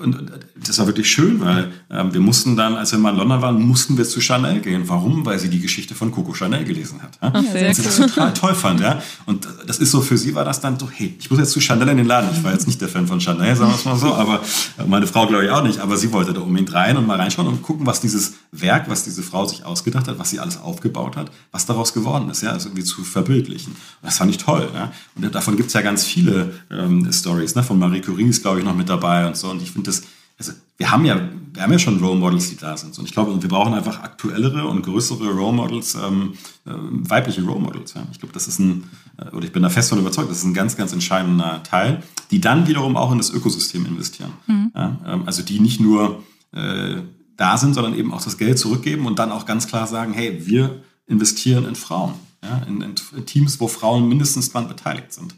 [0.00, 0.32] und, und
[0.66, 3.62] das war wirklich schön, weil ähm, wir mussten dann, als wir mal in London waren,
[3.62, 4.82] mussten wir zu Chanel gehen.
[4.86, 5.24] Warum?
[5.24, 7.18] Weil sie die Geschichte von Coco Chanel gelesen hat.
[7.22, 7.32] Ja?
[7.34, 7.84] Ach, sehr cool.
[7.84, 8.80] das total toll fand.
[8.80, 9.02] Ja?
[9.26, 11.60] Und das ist so, für sie war das dann so, hey, ich muss jetzt zu
[11.60, 12.30] Chanel in den Laden.
[12.32, 14.40] Ich war jetzt nicht der Fan von Chanel, sagen wir es mal so, aber
[14.86, 17.48] meine Frau glaube ich auch nicht, aber sie wollte da unbedingt rein und mal reinschauen
[17.48, 21.16] und gucken, was dieses Werk, was diese Frau sich ausgedacht hat, was sie alles aufgebaut
[21.16, 23.72] hat, was daraus geworden ist, ja, also irgendwie zu verbildlichen.
[23.72, 24.68] Und das fand ich toll.
[24.74, 24.92] Ja?
[25.14, 27.62] Und davon gibt es ja ganz viele ähm, Stories, ne?
[27.62, 29.55] Von Marie Curie ist, glaube ich, noch mit dabei und so.
[29.56, 30.02] Und ich finde das,
[30.38, 32.98] also wir haben ja, wir haben ja schon Role Models, die da sind.
[32.98, 36.34] Und ich glaube, wir brauchen einfach aktuellere und größere Role Models, ähm,
[36.66, 37.94] äh, weibliche Role Models.
[37.94, 38.06] Ja.
[38.12, 38.84] Ich glaube, das ist ein,
[39.16, 42.02] äh, oder ich bin da fest von überzeugt, das ist ein ganz, ganz entscheidender Teil,
[42.30, 44.32] die dann wiederum auch in das Ökosystem investieren.
[44.46, 44.72] Mhm.
[44.74, 46.96] Ja, ähm, also die nicht nur äh,
[47.36, 50.46] da sind, sondern eben auch das Geld zurückgeben und dann auch ganz klar sagen, hey,
[50.46, 55.34] wir investieren in Frauen, ja, in, in, Teams, wo Frauen mindestens dran beteiligt sind.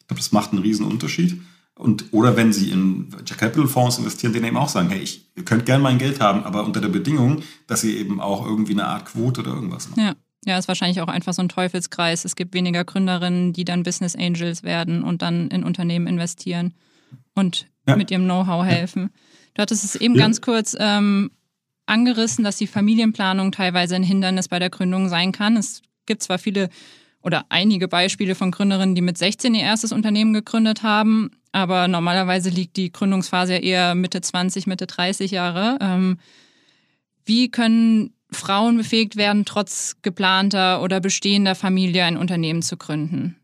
[0.00, 1.40] Ich glaube, das macht einen riesen Unterschied.
[1.78, 5.44] Und, oder wenn Sie in Capital Fonds investieren, denen eben auch sagen, hey, ich, ihr
[5.44, 8.86] könnt gerne mein Geld haben, aber unter der Bedingung, dass ihr eben auch irgendwie eine
[8.86, 9.98] Art Quote oder irgendwas macht.
[9.98, 10.14] Ja.
[10.44, 12.24] Ja, ist wahrscheinlich auch einfach so ein Teufelskreis.
[12.24, 16.74] Es gibt weniger Gründerinnen, die dann Business Angels werden und dann in Unternehmen investieren
[17.34, 17.96] und ja.
[17.96, 19.02] mit ihrem Know-how helfen.
[19.02, 19.08] Ja.
[19.54, 20.22] Du hattest es eben ja.
[20.22, 21.32] ganz kurz ähm,
[21.86, 25.56] angerissen, dass die Familienplanung teilweise ein Hindernis bei der Gründung sein kann.
[25.56, 26.70] Es gibt zwar viele
[27.20, 32.50] oder einige Beispiele von Gründerinnen, die mit 16 ihr erstes Unternehmen gegründet haben, aber normalerweise
[32.50, 35.78] liegt die Gründungsphase ja eher Mitte 20, Mitte 30 Jahre.
[35.80, 36.18] Ähm,
[37.24, 43.36] wie können Frauen befähigt werden, trotz geplanter oder bestehender Familie ein Unternehmen zu gründen?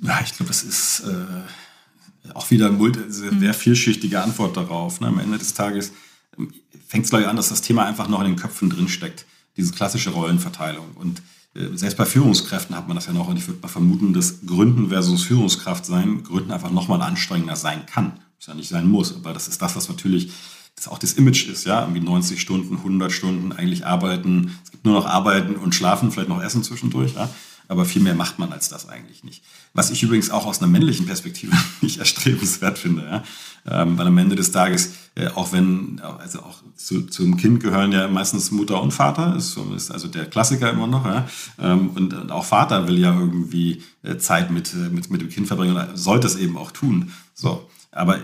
[0.00, 3.54] Ja, ich glaube, das ist äh, auch wieder eine sehr mhm.
[3.54, 5.00] vielschichtige Antwort darauf.
[5.00, 5.08] Ne?
[5.08, 5.92] Am Ende des Tages
[6.38, 6.52] ähm,
[6.86, 9.26] fängt es, glaube ich, an, dass das Thema einfach noch in den Köpfen drinsteckt.
[9.56, 10.92] Diese klassische Rollenverteilung.
[10.94, 11.22] Und
[11.54, 13.28] selbst bei Führungskräften hat man das ja noch.
[13.28, 17.84] Und ich würde mal vermuten, dass Gründen versus Führungskraft sein, Gründen einfach nochmal anstrengender sein
[17.86, 18.20] kann.
[18.38, 19.14] Was ja nicht sein muss.
[19.14, 20.32] Aber das ist das, was natürlich
[20.74, 24.58] das auch das Image ist, ja, irgendwie 90 Stunden, 100 Stunden eigentlich arbeiten.
[24.64, 27.28] Es gibt nur noch arbeiten und schlafen, vielleicht noch essen zwischendurch, ja
[27.68, 29.42] aber viel mehr macht man als das eigentlich nicht.
[29.74, 33.22] Was ich übrigens auch aus einer männlichen Perspektive nicht erstrebenswert finde, ja?
[33.64, 37.92] Ähm, weil am Ende des Tages, äh, auch wenn, also auch zu, zum Kind gehören
[37.92, 41.28] ja meistens Mutter und Vater, ist, ist also der Klassiker immer noch, ja?
[41.58, 45.28] Ähm, und, und, auch Vater will ja irgendwie äh, Zeit mit, äh, mit, mit dem
[45.28, 47.12] Kind verbringen und sollte es eben auch tun.
[47.34, 48.18] So, aber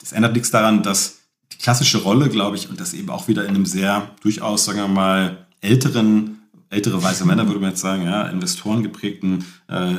[0.00, 1.18] das ändert nichts daran, dass
[1.52, 4.78] die klassische Rolle, glaube ich, und das eben auch wieder in einem sehr durchaus, sagen
[4.78, 6.35] wir mal, älteren
[6.76, 9.94] ältere weiße Männer, würde man jetzt sagen, ja, Investoren geprägten, äh,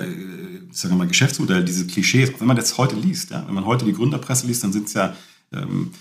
[0.72, 3.86] sagen wir mal, Geschäftsmodell, diese Klischees, wenn man das heute liest, ja, wenn man heute
[3.86, 5.16] die Gründerpresse liest, dann sind es ja
[5.52, 5.92] ähm,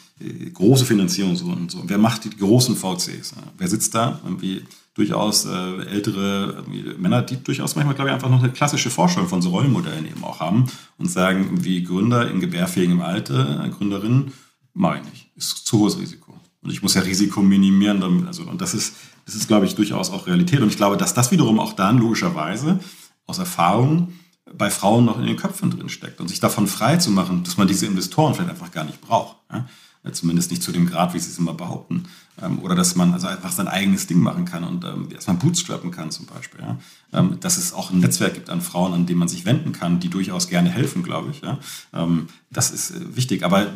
[0.52, 1.82] große Finanzierungsrunden und so.
[1.86, 3.32] Wer macht die großen VCs?
[3.36, 3.42] Ja?
[3.56, 4.20] Wer sitzt da?
[4.24, 4.62] Irgendwie
[4.94, 6.64] durchaus äh, ältere
[6.98, 10.24] Männer, die durchaus manchmal, glaube ich, einfach noch eine klassische Vorstellung von so Rollenmodellen eben
[10.24, 10.66] auch haben
[10.98, 14.32] und sagen, wie Gründer in gebärfähigem Alter, Gründerinnen,
[14.72, 15.30] mache ich nicht.
[15.36, 16.34] Ist zu hohes Risiko.
[16.62, 18.00] Und ich muss ja Risiko minimieren.
[18.00, 18.94] Damit, also, und das ist,
[19.26, 20.60] das ist, glaube ich, durchaus auch Realität.
[20.60, 22.78] Und ich glaube, dass das wiederum auch dann logischerweise
[23.26, 24.12] aus Erfahrung
[24.56, 27.56] bei Frauen noch in den Köpfen drin steckt und sich davon frei zu machen, dass
[27.56, 29.36] man diese Investoren vielleicht einfach gar nicht braucht.
[29.52, 29.66] Ja?
[30.12, 32.04] Zumindest nicht zu dem Grad, wie sie es immer behaupten.
[32.40, 35.90] Ähm, oder dass man also einfach sein eigenes Ding machen kann und ähm, erstmal bootstrappen
[35.90, 36.60] kann zum Beispiel.
[36.60, 36.78] Ja?
[37.12, 39.98] Ähm, dass es auch ein Netzwerk gibt an Frauen, an dem man sich wenden kann,
[39.98, 41.40] die durchaus gerne helfen, glaube ich.
[41.40, 41.58] Ja?
[41.92, 43.42] Ähm, das ist äh, wichtig.
[43.42, 43.72] Aber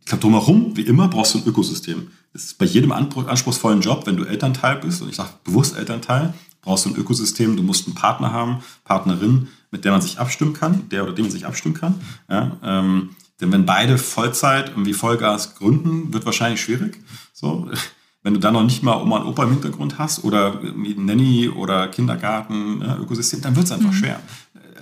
[0.00, 2.08] ich glaube, drumherum, wie immer, brauchst du ein Ökosystem.
[2.32, 6.32] Das ist bei jedem anspruchsvollen Job, wenn du Elternteil bist, und ich sage bewusst Elternteil,
[6.62, 10.54] brauchst du ein Ökosystem, du musst einen Partner haben, Partnerin, mit der man sich abstimmen
[10.54, 12.00] kann, der oder dem man sich abstimmen kann.
[12.30, 17.00] Ja, ähm, denn wenn beide Vollzeit irgendwie Vollgas gründen, wird wahrscheinlich schwierig.
[17.32, 17.70] So,
[18.22, 21.88] wenn du dann noch nicht mal Oma und Opa im Hintergrund hast oder Nanny oder
[21.88, 23.96] Kindergarten, ja, Ökosystem, dann wird es einfach mhm.
[23.96, 24.20] schwer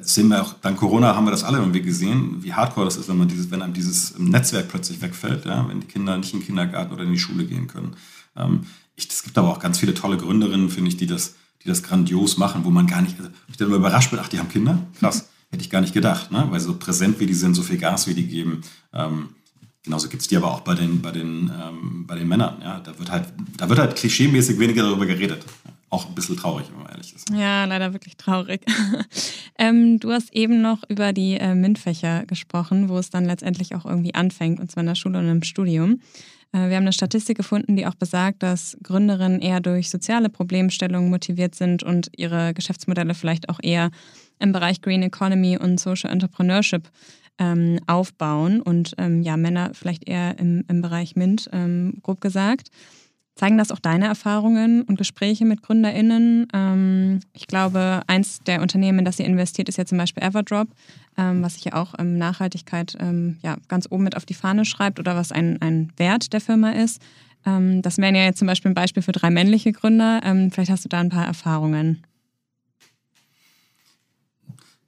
[0.02, 3.08] sehen wir auch, dank Corona haben wir das alle irgendwie gesehen, wie hardcore das ist,
[3.08, 6.40] wenn man dieses, wenn einem dieses Netzwerk plötzlich wegfällt, ja, wenn die Kinder nicht in
[6.40, 7.96] den Kindergarten oder in die Schule gehen können.
[8.36, 11.68] Ähm, ich, es gibt aber auch ganz viele tolle Gründerinnen, finde ich, die das, die
[11.68, 14.48] das grandios machen, wo man gar nicht, also ich dann überrascht bin, ach, die haben
[14.48, 14.78] Kinder?
[14.98, 15.28] Krass.
[15.50, 16.46] Hätte ich gar nicht gedacht, ne?
[16.50, 18.60] weil so präsent wie die sind, so viel Gas wie die geben.
[18.92, 19.30] Ähm,
[19.82, 22.60] genauso gibt es die aber auch bei den, bei den, ähm, bei den Männern.
[22.62, 22.80] Ja?
[22.80, 25.44] Da, wird halt, da wird halt klischeemäßig weniger darüber geredet
[25.90, 27.28] auch ein bisschen traurig, wenn man ehrlich ist.
[27.30, 28.62] Ja, leider wirklich traurig.
[29.58, 33.84] ähm, du hast eben noch über die äh, MINT-Fächer gesprochen, wo es dann letztendlich auch
[33.84, 36.00] irgendwie anfängt, und zwar in der Schule und im Studium.
[36.52, 41.10] Äh, wir haben eine Statistik gefunden, die auch besagt, dass Gründerinnen eher durch soziale Problemstellungen
[41.10, 43.90] motiviert sind und ihre Geschäftsmodelle vielleicht auch eher
[44.38, 46.88] im Bereich Green Economy und Social Entrepreneurship
[47.38, 52.70] ähm, aufbauen und ähm, ja, Männer vielleicht eher im, im Bereich MINT, ähm, grob gesagt.
[53.40, 56.46] Zeigen das auch deine Erfahrungen und Gespräche mit GründerInnen?
[56.52, 60.68] Ähm, ich glaube, eins der Unternehmen, in das ihr investiert, ist ja zum Beispiel Everdrop,
[61.16, 64.66] ähm, was sich ja auch ähm, Nachhaltigkeit ähm, ja, ganz oben mit auf die Fahne
[64.66, 67.00] schreibt oder was ein, ein Wert der Firma ist.
[67.46, 70.20] Ähm, das wären ja jetzt zum Beispiel ein Beispiel für drei männliche Gründer.
[70.22, 72.04] Ähm, vielleicht hast du da ein paar Erfahrungen.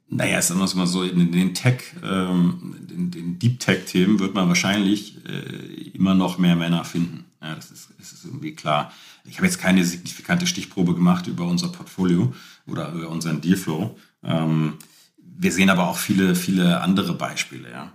[0.09, 4.47] Naja, sagen wir es mal so, in den Tech, in den Deep Tech-Themen wird man
[4.47, 7.25] wahrscheinlich äh, immer noch mehr Männer finden.
[7.43, 8.93] Ja, das ist, das ist irgendwie klar.
[9.25, 12.33] Ich habe jetzt keine signifikante Stichprobe gemacht über unser Portfolio
[12.65, 13.97] oder über unseren Dealflow.
[14.23, 14.75] Ähm,
[15.17, 17.69] wir sehen aber auch viele, viele andere Beispiele.
[17.69, 17.91] Ja.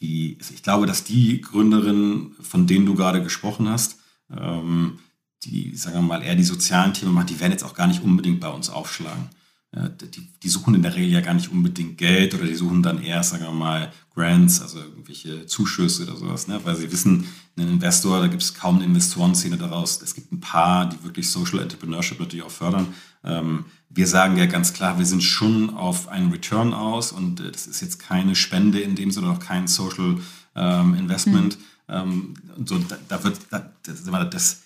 [0.00, 3.98] Die, ich glaube, dass die Gründerinnen, von denen du gerade gesprochen hast,
[4.30, 5.00] ähm,
[5.42, 8.02] die, sagen wir mal, eher die sozialen Themen machen, die werden jetzt auch gar nicht
[8.02, 9.30] unbedingt bei uns aufschlagen.
[9.74, 12.82] Ja, die, die, suchen in der Regel ja gar nicht unbedingt Geld oder die suchen
[12.82, 16.60] dann eher, sagen wir mal, Grants, also irgendwelche Zuschüsse oder sowas, ne?
[16.64, 17.26] weil sie wissen,
[17.56, 20.00] ein Investor, da gibt es kaum eine Investorenszene daraus.
[20.00, 22.94] Es gibt ein paar, die wirklich Social Entrepreneurship natürlich auch fördern.
[23.24, 27.50] Ähm, wir sagen ja ganz klar, wir sind schon auf einen Return aus und äh,
[27.50, 30.18] das ist jetzt keine Spende in dem Sinne, auch kein Social
[30.54, 31.58] ähm, Investment.
[31.58, 31.64] Mhm.
[31.88, 34.62] Ähm, so, da, da wird, da, das, das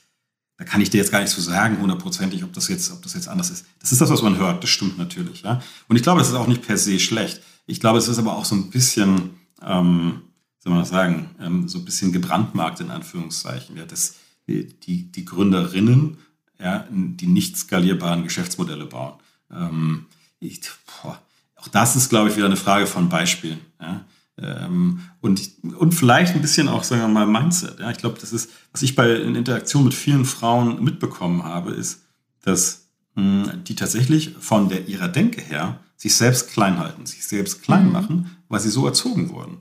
[0.61, 3.15] da kann ich dir jetzt gar nicht so sagen, hundertprozentig, ob das jetzt, ob das
[3.15, 3.65] jetzt anders ist.
[3.79, 4.63] Das ist das, was man hört.
[4.63, 5.41] Das stimmt natürlich.
[5.41, 5.63] Ja?
[5.89, 7.41] Und ich glaube, das ist auch nicht per se schlecht.
[7.65, 9.31] Ich glaube, es ist aber auch so ein bisschen,
[9.63, 10.21] ähm,
[10.59, 13.75] soll man das sagen, ähm, so ein bisschen gebrandmarkt in Anführungszeichen.
[13.79, 14.17] Ja, das,
[14.49, 16.19] die, die Gründerinnen,
[16.61, 19.15] ja, die nicht skalierbaren Geschäftsmodelle bauen.
[19.51, 20.05] Ähm,
[20.41, 20.61] ich,
[21.01, 21.23] boah,
[21.57, 23.61] auch das ist, glaube ich, wieder eine Frage von Beispielen.
[23.81, 24.05] Ja?
[24.43, 25.41] Ähm, und,
[25.77, 27.81] und vielleicht ein bisschen auch, sagen wir mal, Mindset.
[27.81, 27.91] Ja?
[27.91, 32.03] Ich glaube, das ist, was ich bei in Interaktion mit vielen Frauen mitbekommen habe, ist,
[32.43, 37.27] dass mh, hm, die tatsächlich von der, ihrer Denke her sich selbst klein halten, sich
[37.27, 37.93] selbst klein mhm.
[37.93, 39.59] machen, weil sie so erzogen wurden.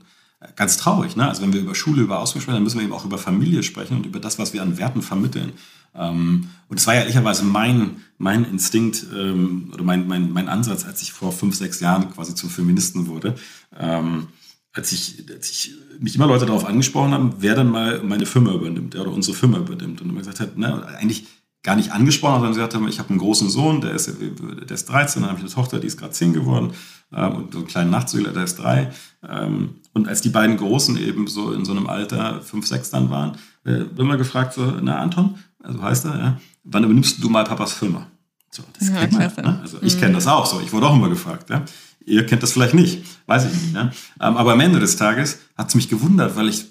[0.56, 1.28] Ganz traurig, ne?
[1.28, 3.62] Also wenn wir über Schule, über Ausbildung sprechen, dann müssen wir eben auch über Familie
[3.62, 5.52] sprechen und über das, was wir an Werten vermitteln.
[5.94, 10.86] Ähm, und es war ja ehrlicherweise mein, mein Instinkt ähm, oder mein, mein, mein Ansatz,
[10.86, 13.34] als ich vor fünf, sechs Jahren quasi zum Feministen wurde.
[13.78, 14.28] Ähm,
[14.72, 18.52] als ich, als ich mich immer Leute darauf angesprochen haben, wer dann mal meine Firma
[18.52, 20.00] übernimmt ja, oder unsere Firma übernimmt.
[20.00, 21.26] Und immer gesagt hat, ne, eigentlich
[21.62, 24.88] gar nicht angesprochen, sondern gesagt haben, ich habe einen großen Sohn, der ist, der ist
[24.88, 26.72] 13, dann habe ich eine Tochter, die ist gerade 10 geworden
[27.12, 28.90] ähm, und so einen kleinen Nachzügler, der ist 3.
[29.28, 33.10] Ähm, und als die beiden Großen eben so in so einem Alter 5, 6 dann
[33.10, 37.44] waren, äh, immer gefragt so, na Anton, also heißt er, ja, wann übernimmst du mal
[37.44, 38.06] Papas Firma?
[38.50, 39.60] So, das ja, kennt man, ne?
[39.62, 40.00] Also ich mhm.
[40.00, 41.50] kenne das auch so, ich wurde auch immer gefragt.
[41.50, 41.64] Ja?
[42.06, 43.72] Ihr kennt das vielleicht nicht, weiß ich nicht.
[43.72, 43.92] Ne?
[44.18, 46.66] aber am Ende des Tages hat es mich gewundert, weil ich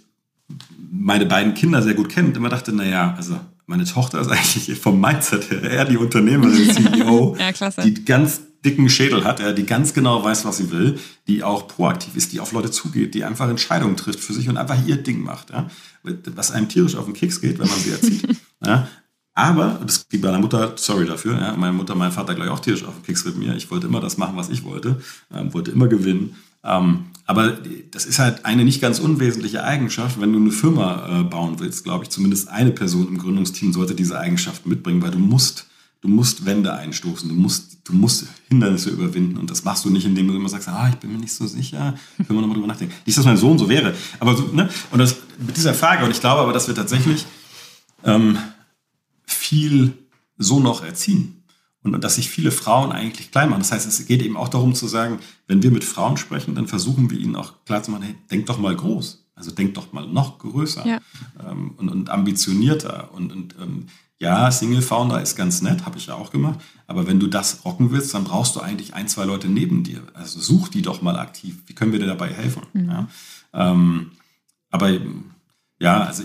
[0.91, 4.79] meine beiden Kinder sehr gut kenne und immer dachte, naja, also meine Tochter ist eigentlich
[4.79, 9.93] vom Mindset her eher die Unternehmerin, CEO, ja, die ganz dicken Schädel hat, die ganz
[9.93, 13.47] genau weiß, was sie will, die auch proaktiv ist, die auf Leute zugeht, die einfach
[13.49, 15.53] Entscheidungen trifft für sich und einfach ihr Ding macht.
[16.03, 18.27] Was einem tierisch auf den Keks geht, wenn man sie erzieht.
[19.39, 22.83] Aber, das bei meiner Mutter, sorry dafür, ja, meine Mutter, mein Vater gleich auch tierisch
[22.83, 23.55] auf den Keks mit mir.
[23.55, 25.01] Ich wollte immer das machen, was ich wollte,
[25.33, 26.35] ähm, wollte immer gewinnen.
[26.61, 27.57] Ähm, aber
[27.91, 30.19] das ist halt eine nicht ganz unwesentliche Eigenschaft.
[30.19, 33.95] Wenn du eine Firma äh, bauen willst, glaube ich, zumindest eine Person im Gründungsteam sollte
[33.95, 35.67] diese Eigenschaft mitbringen, weil du musst,
[36.01, 39.37] du musst Wände einstoßen, du musst, du musst Hindernisse überwinden.
[39.37, 41.47] Und das machst du nicht, indem du immer sagst, ah, ich bin mir nicht so
[41.47, 42.93] sicher, können wir nochmal drüber nachdenken.
[43.05, 43.93] Nicht, dass mein Sohn so wäre.
[44.19, 44.67] Aber so, ne?
[44.91, 47.25] Und das, mit dieser Frage, und ich glaube aber, dass wir tatsächlich
[48.03, 48.37] ähm,
[49.49, 49.93] viel
[50.37, 51.43] so noch erziehen.
[51.81, 53.61] Und dass sich viele Frauen eigentlich klein machen.
[53.61, 56.67] Das heißt, es geht eben auch darum zu sagen, wenn wir mit Frauen sprechen, dann
[56.67, 59.25] versuchen wir ihnen auch klar zu machen, hey, denk doch mal groß.
[59.33, 60.99] Also denk doch mal noch größer ja.
[61.49, 63.11] ähm, und, und, ambitionierter.
[63.13, 63.87] Und, und ähm,
[64.19, 66.59] ja, Single Founder ist ganz nett, habe ich ja auch gemacht.
[66.85, 70.03] Aber wenn du das rocken willst, dann brauchst du eigentlich ein, zwei Leute neben dir.
[70.13, 71.63] Also such die doch mal aktiv.
[71.65, 72.63] Wie können wir dir dabei helfen?
[72.73, 72.89] Mhm.
[72.89, 73.07] Ja?
[73.53, 74.11] Ähm,
[74.69, 74.91] aber
[75.79, 76.23] ja, also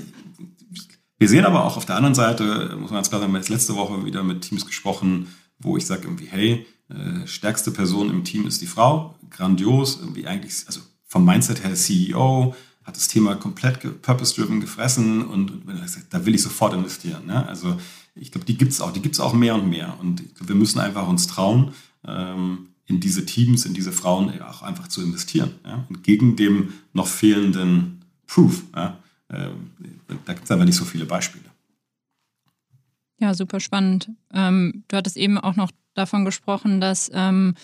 [1.18, 3.48] wir sehen aber auch auf der anderen Seite, muss man ganz klar sagen, wir haben
[3.48, 8.24] letzte Woche wieder mit Teams gesprochen, wo ich sage irgendwie, hey, äh, stärkste Person im
[8.24, 13.34] Team ist die Frau, grandios, irgendwie eigentlich, also vom Mindset her CEO, hat das Thema
[13.36, 15.68] komplett purpose-driven gefressen und, und
[16.10, 17.26] da will ich sofort investieren.
[17.26, 17.46] Ne?
[17.48, 17.78] Also
[18.14, 19.96] ich glaube, die gibt es auch, die gibt es auch mehr und mehr.
[20.00, 21.72] Und wir müssen einfach uns trauen,
[22.06, 25.52] ähm, in diese Teams, in diese Frauen auch einfach zu investieren.
[25.64, 25.86] Ja?
[25.88, 28.62] Entgegen dem noch fehlenden Proof.
[28.76, 28.98] Ja?
[29.30, 29.70] Ähm,
[30.26, 31.44] da gibt es aber nicht so viele Beispiele.
[33.18, 34.10] Ja, super spannend.
[34.32, 37.54] Ähm, du hattest eben auch noch davon gesprochen, dass ähm,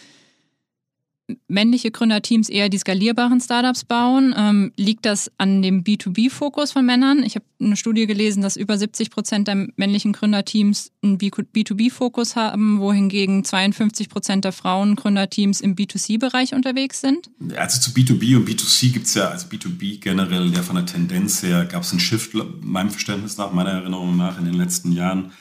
[1.49, 4.35] männliche Gründerteams eher die skalierbaren Startups bauen.
[4.37, 7.23] Ähm, liegt das an dem B2B-Fokus von Männern?
[7.23, 12.81] Ich habe eine Studie gelesen, dass über 70 Prozent der männlichen Gründerteams einen B2B-Fokus haben,
[12.81, 17.31] wohingegen 52 Prozent der Frauen-Gründerteams im B2C-Bereich unterwegs sind.
[17.57, 21.43] Also zu B2B und B2C gibt es ja, also B2B generell ja von der Tendenz
[21.43, 25.33] her gab es einen Shift, meinem Verständnis nach, meiner Erinnerung nach, in den letzten Jahren.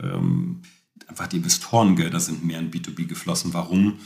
[0.00, 0.62] Ähm,
[1.06, 3.54] einfach die Investorengelder sind mehr in B2B geflossen.
[3.54, 3.98] Warum?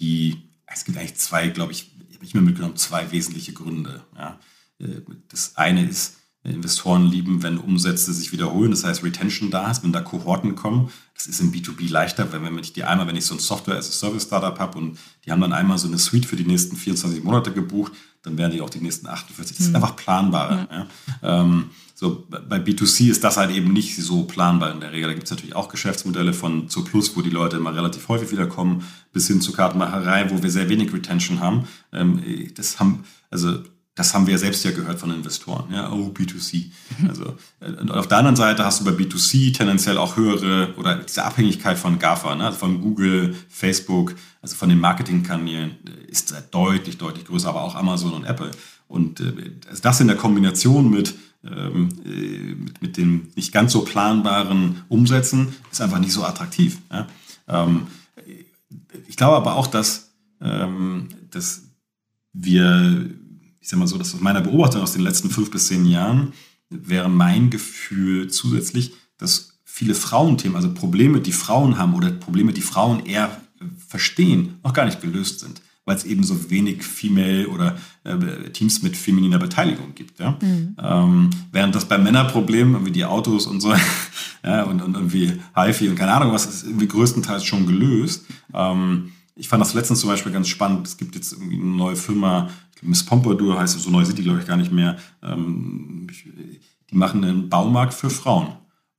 [0.00, 0.36] Die,
[0.66, 4.04] es gibt eigentlich zwei, glaube ich, habe ich mir mitgenommen, zwei wesentliche Gründe.
[4.16, 4.38] Ja.
[4.78, 9.82] Äh, das eine ist, Investoren lieben, wenn Umsätze sich wiederholen, das heißt Retention da ist,
[9.82, 10.92] wenn da Kohorten kommen.
[11.16, 14.58] Das ist im B2B leichter, weil wenn ich die einmal, wenn ich so ein Software-as-a-Service-Startup
[14.58, 17.92] habe und die haben dann einmal so eine Suite für die nächsten 24 Monate gebucht,
[18.22, 19.56] dann werden die auch die nächsten 48.
[19.56, 19.76] Das ist mhm.
[19.76, 20.68] einfach planbarer.
[20.70, 20.86] Ja.
[21.22, 21.42] Ja.
[21.42, 25.08] Ähm, so, bei B2C ist das halt eben nicht so planbar in der Regel.
[25.08, 28.30] Da gibt es natürlich auch Geschäftsmodelle von zu Plus, wo die Leute immer relativ häufig
[28.32, 31.66] wiederkommen, bis hin zu Kartenmacherei, wo wir sehr wenig Retention haben.
[31.92, 32.20] Ähm,
[32.54, 33.60] das haben, also
[33.96, 35.72] das haben wir selbst ja gehört von Investoren.
[35.72, 36.70] Ja, oh, B2C.
[37.08, 40.96] Also, äh, und auf der anderen Seite hast du bei B2C tendenziell auch höhere oder
[40.96, 46.32] diese Abhängigkeit von GAFA, ne, also von Google, Facebook, also von den Marketingkanälen äh, ist
[46.52, 48.52] deutlich, deutlich größer, aber auch Amazon und Apple.
[48.86, 49.32] Und äh,
[49.82, 55.54] das in der Kombination mit ähm, äh, mit, mit den nicht ganz so planbaren Umsätzen
[55.70, 56.78] ist einfach nicht so attraktiv.
[56.90, 57.06] Ja?
[57.48, 57.86] Ähm,
[59.06, 61.62] ich glaube aber auch, dass, ähm, dass
[62.32, 63.10] wir,
[63.66, 66.34] ich sage mal so, dass aus meiner Beobachtung aus den letzten fünf bis zehn Jahren
[66.70, 72.60] wäre mein Gefühl zusätzlich, dass viele Frauenthemen, also Probleme, die Frauen haben oder Probleme, die
[72.60, 73.40] Frauen eher
[73.88, 78.82] verstehen, noch gar nicht gelöst sind weil es eben so wenig Female oder äh, Teams
[78.82, 80.18] mit femininer Beteiligung gibt.
[80.18, 80.36] Ja?
[80.42, 80.76] Mhm.
[80.82, 83.72] Ähm, während das bei Männerproblemen, wie die Autos und so,
[84.44, 88.26] ja, und, und irgendwie HiFi und keine Ahnung was, ist irgendwie größtenteils schon gelöst.
[88.52, 90.86] Ähm, ich fand das letztens zum Beispiel ganz spannend.
[90.86, 92.48] Es gibt jetzt irgendwie eine neue Firma,
[92.82, 94.96] Miss Pompadour heißt so neu sind die, glaube ich, gar nicht mehr.
[95.22, 96.06] Ähm,
[96.90, 98.48] die machen einen Baumarkt für Frauen.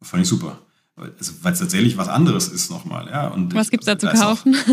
[0.01, 0.59] Fand ich super.
[0.95, 3.07] Also, weil es tatsächlich was anderes ist nochmal.
[3.07, 3.27] Ja?
[3.27, 4.55] Und was gibt es da zu kaufen?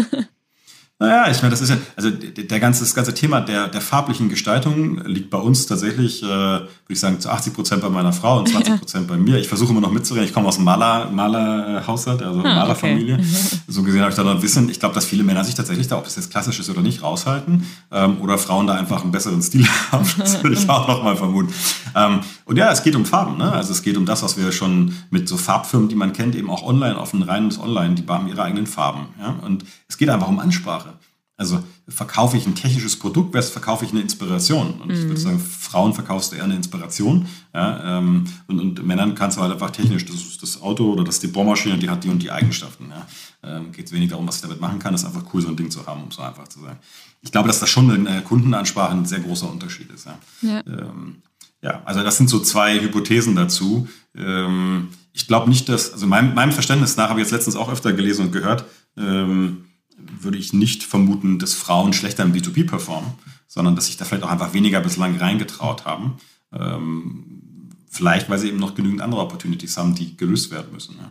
[1.01, 4.29] Naja, ich meine, das ist ja, also der ganze, das ganze Thema der, der farblichen
[4.29, 8.39] Gestaltung liegt bei uns tatsächlich, äh, würde ich sagen, zu 80 Prozent bei meiner Frau
[8.39, 9.17] und 20 Prozent ja.
[9.17, 9.39] bei mir.
[9.39, 10.29] Ich versuche immer noch mitzureden.
[10.29, 13.15] Ich komme aus einem Maler, Malerhaushalt, also ah, Malerfamilie.
[13.15, 13.25] Okay.
[13.67, 14.69] So gesehen habe ich da noch ein Wissen.
[14.69, 17.03] Ich glaube, dass viele Männer sich tatsächlich da, ob es jetzt klassisch ist oder nicht,
[17.03, 17.67] raushalten.
[17.91, 20.07] Ähm, oder Frauen da einfach einen besseren Stil haben.
[20.17, 21.53] Das würde ich auch noch mal vermuten.
[21.97, 23.39] Ähm, und ja, es geht um Farben.
[23.39, 23.51] Ne?
[23.51, 26.51] Also es geht um das, was wir schon mit so Farbfirmen, die man kennt, eben
[26.51, 29.09] auch online, auf ein reines Online, die haben ihre eigenen Farben.
[29.19, 29.35] Ja?
[29.43, 30.84] Und es geht einfach um Ansprache.
[31.37, 34.75] Also verkaufe ich ein technisches Produkt, versus verkaufe ich eine Inspiration.
[34.81, 34.95] Und mhm.
[34.95, 35.17] ich würde mhm.
[35.17, 37.27] sagen, Frauen verkaufst du eher eine Inspiration.
[37.53, 41.03] Ja, ähm, und, und, Männern kannst du halt einfach technisch, das ist das Auto oder
[41.03, 42.91] das ist die Bohrmaschine, die hat die und die Eigenschaften.
[42.91, 43.57] Ja.
[43.57, 45.49] Ähm, Geht es weniger darum, was ich damit machen kann, das ist einfach cool, so
[45.49, 46.77] ein Ding zu haben, um so einfach zu sein.
[47.21, 50.07] Ich glaube, dass das schon in der Kundenansprache ein sehr großer Unterschied ist.
[50.07, 50.63] Ja, ja.
[50.67, 51.23] Ähm,
[51.63, 53.89] ja also das sind so zwei Hypothesen dazu.
[54.15, 57.71] Ähm, ich glaube nicht, dass, also meinem, meinem Verständnis nach habe ich jetzt letztens auch
[57.73, 58.65] öfter gelesen und gehört,
[58.97, 59.65] ähm,
[60.23, 63.13] würde ich nicht vermuten, dass Frauen schlechter im B2B performen,
[63.47, 66.19] sondern dass sich da vielleicht auch einfach weniger bislang reingetraut haben.
[66.53, 70.97] Ähm, vielleicht, weil sie eben noch genügend andere Opportunities haben, die gelöst werden müssen.
[70.99, 71.11] Ja.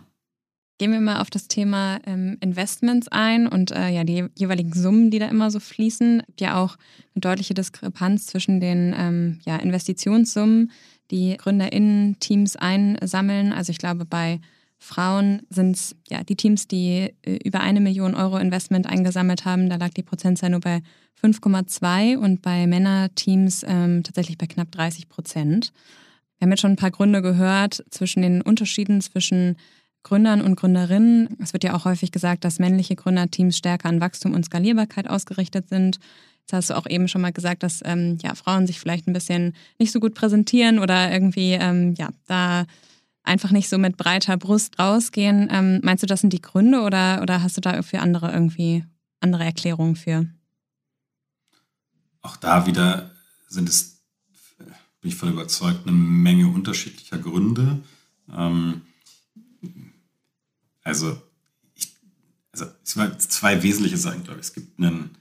[0.79, 5.11] Gehen wir mal auf das Thema ähm, Investments ein und äh, ja, die jeweiligen Summen,
[5.11, 6.21] die da immer so fließen.
[6.21, 6.77] Es gibt ja auch
[7.13, 10.71] eine deutliche Diskrepanz zwischen den ähm, ja, Investitionssummen,
[11.11, 13.53] die GründerInnen-Teams einsammeln.
[13.53, 14.41] Also ich glaube, bei
[14.83, 19.69] Frauen sind es ja die Teams, die äh, über eine Million Euro Investment eingesammelt haben.
[19.69, 20.81] Da lag die Prozentzahl nur bei
[21.21, 25.71] 5,2 und bei Männerteams ähm, tatsächlich bei knapp 30 Prozent.
[26.37, 29.55] Wir haben jetzt schon ein paar Gründe gehört zwischen den Unterschieden zwischen
[30.03, 31.37] Gründern und Gründerinnen.
[31.41, 35.69] Es wird ja auch häufig gesagt, dass männliche Gründerteams stärker an Wachstum und Skalierbarkeit ausgerichtet
[35.69, 35.97] sind.
[36.41, 39.13] Jetzt hast du auch eben schon mal gesagt, dass ähm, ja, Frauen sich vielleicht ein
[39.13, 42.65] bisschen nicht so gut präsentieren oder irgendwie ähm, ja, da
[43.23, 45.47] einfach nicht so mit breiter Brust rausgehen.
[45.51, 48.85] Ähm, meinst du, das sind die Gründe oder, oder hast du da für andere irgendwie
[49.19, 50.27] andere Erklärungen für?
[52.21, 53.11] Auch da wieder
[53.47, 54.01] sind es,
[54.57, 57.81] bin ich voll überzeugt, eine Menge unterschiedlicher Gründe.
[58.31, 58.81] Ähm,
[60.83, 61.21] also,
[61.75, 61.93] ich,
[62.51, 64.47] also es zwei wesentliche Sachen, glaube ich.
[64.47, 65.17] Es gibt einen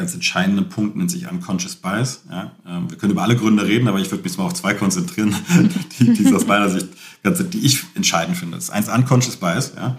[0.00, 2.22] ganz entscheidender Punkt, nennt sich Unconscious Bias.
[2.30, 4.72] Ja, ähm, wir können über alle Gründe reden, aber ich würde mich mal auf zwei
[4.72, 5.34] konzentrieren,
[5.98, 6.88] die, die aus meiner Sicht,
[7.22, 8.56] ganz, die ich entscheidend finde.
[8.56, 9.74] Das ist eins Unconscious Bias.
[9.76, 9.98] Ja.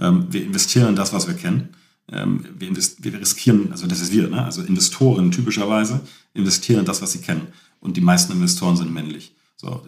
[0.00, 1.68] Ähm, wir investieren in das, was wir kennen.
[2.10, 4.44] Ähm, wir, wir, riskieren, also das ist wir, ne?
[4.44, 6.00] also Investoren typischerweise
[6.34, 7.46] investieren in das, was sie kennen.
[7.78, 9.36] Und die meisten Investoren sind männlich.
[9.56, 9.84] So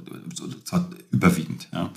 [1.12, 1.68] überwiegend.
[1.72, 1.90] Ja.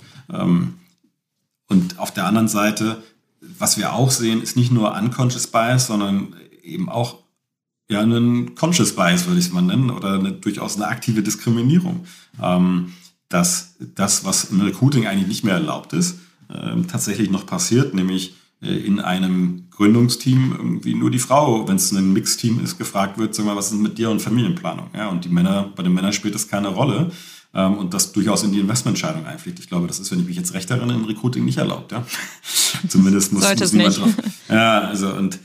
[1.68, 3.02] Und auf der anderen Seite,
[3.40, 7.23] was wir auch sehen, ist nicht nur Unconscious Bias, sondern eben auch
[7.88, 12.04] ja einen Conscious Bias, würde ich es mal nennen, oder eine, durchaus eine aktive Diskriminierung.
[12.42, 12.92] Ähm,
[13.28, 18.36] dass das, was im Recruiting eigentlich nicht mehr erlaubt ist, äh, tatsächlich noch passiert, nämlich
[18.62, 23.34] äh, in einem Gründungsteam irgendwie nur die Frau, wenn es ein Mixteam ist, gefragt wird,
[23.34, 24.88] sag mal, was ist mit dir und Familienplanung?
[24.94, 27.10] Ja, und die Männer, bei den Männern spielt das keine Rolle
[27.54, 29.58] ähm, und das durchaus in die Investmententscheidung einfliegt.
[29.58, 31.92] Ich glaube, das ist, wenn ich mich jetzt recht erinnere, im Recruiting nicht erlaubt.
[31.92, 32.06] Ja?
[32.88, 34.14] Zumindest muss, Sollte muss niemand drauf.
[34.48, 35.38] Ja, also und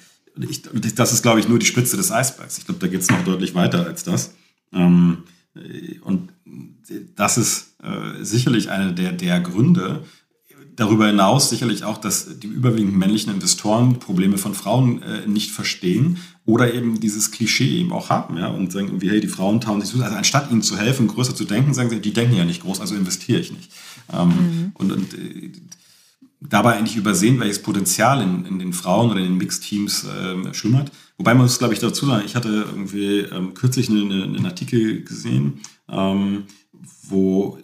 [0.50, 0.64] ich,
[0.96, 2.58] das ist, glaube ich, nur die Spitze des Eisbergs.
[2.58, 4.34] Ich glaube, da geht es noch deutlich weiter als das.
[4.74, 5.24] Ähm,
[6.02, 6.32] und
[7.16, 10.04] das ist äh, sicherlich einer der, der Gründe,
[10.80, 16.18] darüber hinaus sicherlich auch, dass die überwiegend männlichen Investoren Probleme von Frauen äh, nicht verstehen
[16.46, 19.82] oder eben dieses Klischee eben auch haben ja, und sagen irgendwie, hey, die Frauen tauen
[19.82, 20.02] sich so.
[20.02, 22.80] Also anstatt ihnen zu helfen, größer zu denken, sagen sie, die denken ja nicht groß,
[22.80, 23.72] also investiere ich nicht.
[24.12, 24.72] Ähm, mhm.
[24.76, 25.52] Und, und äh,
[26.42, 30.92] dabei eigentlich übersehen, welches Potenzial in, in den Frauen oder in den Mixteams äh, schlummert.
[31.18, 35.04] Wobei man muss, glaube ich, dazu sagen, ich hatte irgendwie ähm, kürzlich eine, einen Artikel
[35.04, 35.60] gesehen,
[35.90, 36.44] ähm,
[37.04, 37.58] wo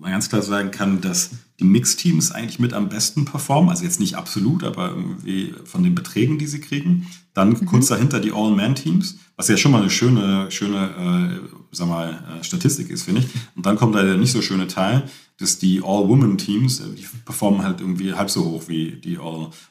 [0.00, 4.00] man ganz klar sagen kann, dass die Mixteams eigentlich mit am besten performen, also jetzt
[4.00, 7.06] nicht absolut, aber irgendwie von den Beträgen, die sie kriegen.
[7.32, 7.66] Dann mhm.
[7.66, 12.44] kurz dahinter die All-Man-Teams, was ja schon mal eine schöne, schöne, äh, sag mal, äh,
[12.44, 13.28] Statistik ist, finde ich.
[13.54, 15.04] Und dann kommt da der nicht so schöne Teil,
[15.38, 19.18] dass die All-Women-Teams, äh, die performen halt irgendwie halb so hoch wie die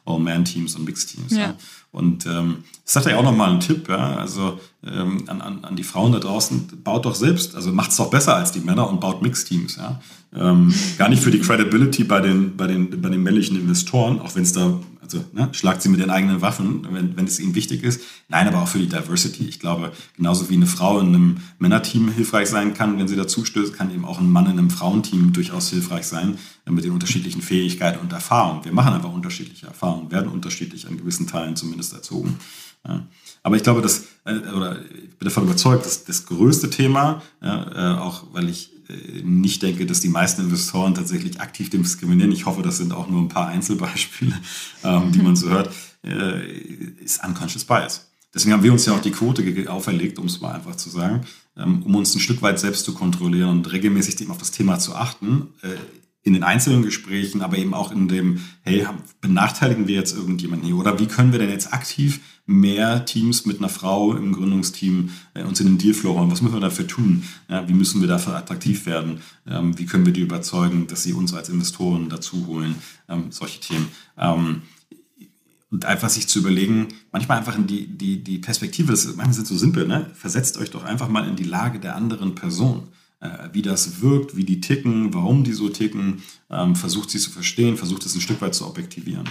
[0.05, 1.31] All-Man-Teams und Mixed-Teams.
[1.31, 1.39] Ja.
[1.39, 1.55] ja.
[1.91, 5.75] Und ähm, das hat ja auch nochmal einen Tipp, ja, also ähm, an, an, an
[5.77, 8.89] die Frauen da draußen, baut doch selbst, also macht es doch besser als die Männer
[8.89, 10.01] und baut Mixed-Teams, ja.
[10.35, 14.35] Ähm, gar nicht für die Credibility bei den, bei den, bei den männlichen Investoren, auch
[14.35, 17.53] wenn es da also ne, schlagt sie mit den eigenen Waffen, wenn, wenn es ihnen
[17.53, 18.01] wichtig ist.
[18.27, 19.45] Nein, aber auch für die Diversity.
[19.45, 23.45] Ich glaube, genauso wie eine Frau in einem Männerteam hilfreich sein kann, wenn sie dazu
[23.45, 26.91] stößt, kann eben auch ein Mann in einem Frauenteam durchaus hilfreich sein äh, mit den
[26.91, 28.65] unterschiedlichen Fähigkeiten und Erfahrungen.
[28.65, 32.37] Wir machen einfach unterschiedliche Erfahrungen, werden unterschiedlich an gewissen Teilen zumindest erzogen.
[32.87, 33.05] Ja.
[33.43, 37.95] Aber ich glaube, dass, äh, oder ich bin davon überzeugt, dass das größte Thema, ja,
[37.95, 38.74] äh, auch weil ich
[39.23, 42.31] nicht denke, dass die meisten Investoren tatsächlich aktiv diskriminieren.
[42.31, 44.33] Ich hoffe, das sind auch nur ein paar Einzelbeispiele,
[44.83, 45.73] ähm, die man so hört,
[46.03, 46.45] äh,
[47.03, 48.09] ist Unconscious Bias.
[48.33, 51.21] Deswegen haben wir uns ja auch die Quote auferlegt, um es mal einfach zu sagen,
[51.55, 54.77] ähm, um uns ein Stück weit selbst zu kontrollieren und regelmäßig eben auf das Thema
[54.77, 55.75] zu achten, äh,
[56.23, 58.85] in den einzelnen Gesprächen, aber eben auch in dem, hey,
[59.21, 60.75] benachteiligen wir jetzt irgendjemanden hier?
[60.75, 65.43] Oder wie können wir denn jetzt aktiv mehr Teams mit einer Frau im Gründungsteam äh,
[65.43, 66.31] uns in den Dealflow holen?
[66.31, 67.23] Was müssen wir dafür tun?
[67.49, 69.19] Ja, wie müssen wir dafür attraktiv werden?
[69.47, 72.75] Ähm, wie können wir die überzeugen, dass sie uns als Investoren dazu holen?
[73.09, 73.87] Ähm, solche Themen.
[74.17, 74.61] Ähm,
[75.71, 79.47] und einfach sich zu überlegen, manchmal einfach in die, die, die Perspektive, das, manchmal sind
[79.47, 80.09] so simpel, ne?
[80.13, 82.87] versetzt euch doch einfach mal in die Lage der anderen Person.
[83.19, 87.31] Äh, wie das wirkt, wie die ticken, warum die so ticken, ähm, versucht sie zu
[87.31, 89.27] verstehen, versucht es ein Stück weit zu objektivieren.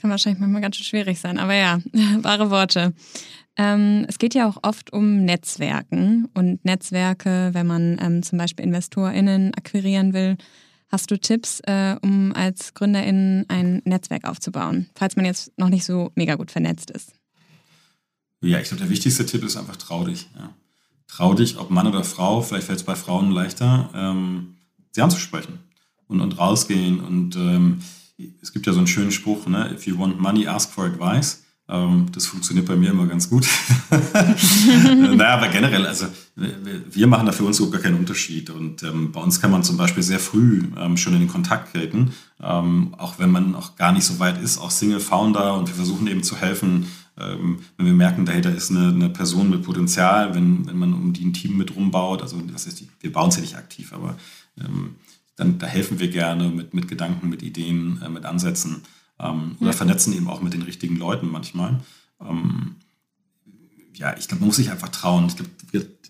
[0.00, 1.80] Kann wahrscheinlich manchmal ganz schön schwierig sein, aber ja,
[2.22, 2.94] wahre Worte.
[3.56, 8.64] Ähm, es geht ja auch oft um Netzwerken und Netzwerke, wenn man ähm, zum Beispiel
[8.64, 10.36] InvestorInnen akquirieren will.
[10.88, 15.84] Hast du Tipps, äh, um als GründerInnen ein Netzwerk aufzubauen, falls man jetzt noch nicht
[15.84, 17.12] so mega gut vernetzt ist?
[18.40, 20.28] Ja, ich glaube, der wichtigste Tipp ist einfach trau dich.
[20.34, 20.54] Ja
[21.10, 24.56] trau dich, ob Mann oder Frau, vielleicht fällt es bei Frauen leichter, ähm,
[24.92, 25.58] sie anzusprechen
[26.08, 27.00] und, und rausgehen.
[27.00, 27.80] Und ähm,
[28.42, 29.70] es gibt ja so einen schönen Spruch, ne?
[29.74, 31.42] if you want money, ask for advice.
[31.70, 33.46] Ähm, das funktioniert bei mir immer ganz gut.
[33.90, 38.50] naja, aber generell, also wir machen da für uns überhaupt gar keinen Unterschied.
[38.50, 41.72] Und ähm, bei uns kann man zum Beispiel sehr früh ähm, schon in den Kontakt
[41.72, 42.12] treten,
[42.42, 45.54] ähm, auch wenn man auch gar nicht so weit ist, auch Single Founder.
[45.54, 46.86] Und wir versuchen eben zu helfen,
[47.18, 51.12] ähm, wenn wir merken, dahinter ist eine, eine, Person mit Potenzial, wenn, wenn man um
[51.12, 54.16] die ein Team mit rumbaut, also was die, wir bauen es ja nicht aktiv, aber
[54.58, 54.96] ähm,
[55.40, 58.82] dann da helfen wir gerne mit, mit Gedanken, mit Ideen, äh, mit Ansätzen
[59.18, 59.76] ähm, oder ja.
[59.76, 61.80] vernetzen eben auch mit den richtigen Leuten manchmal.
[62.20, 62.76] Ähm,
[63.94, 65.26] ja, ich glaube, man muss sich einfach trauen.
[65.26, 65.50] Ich glaube,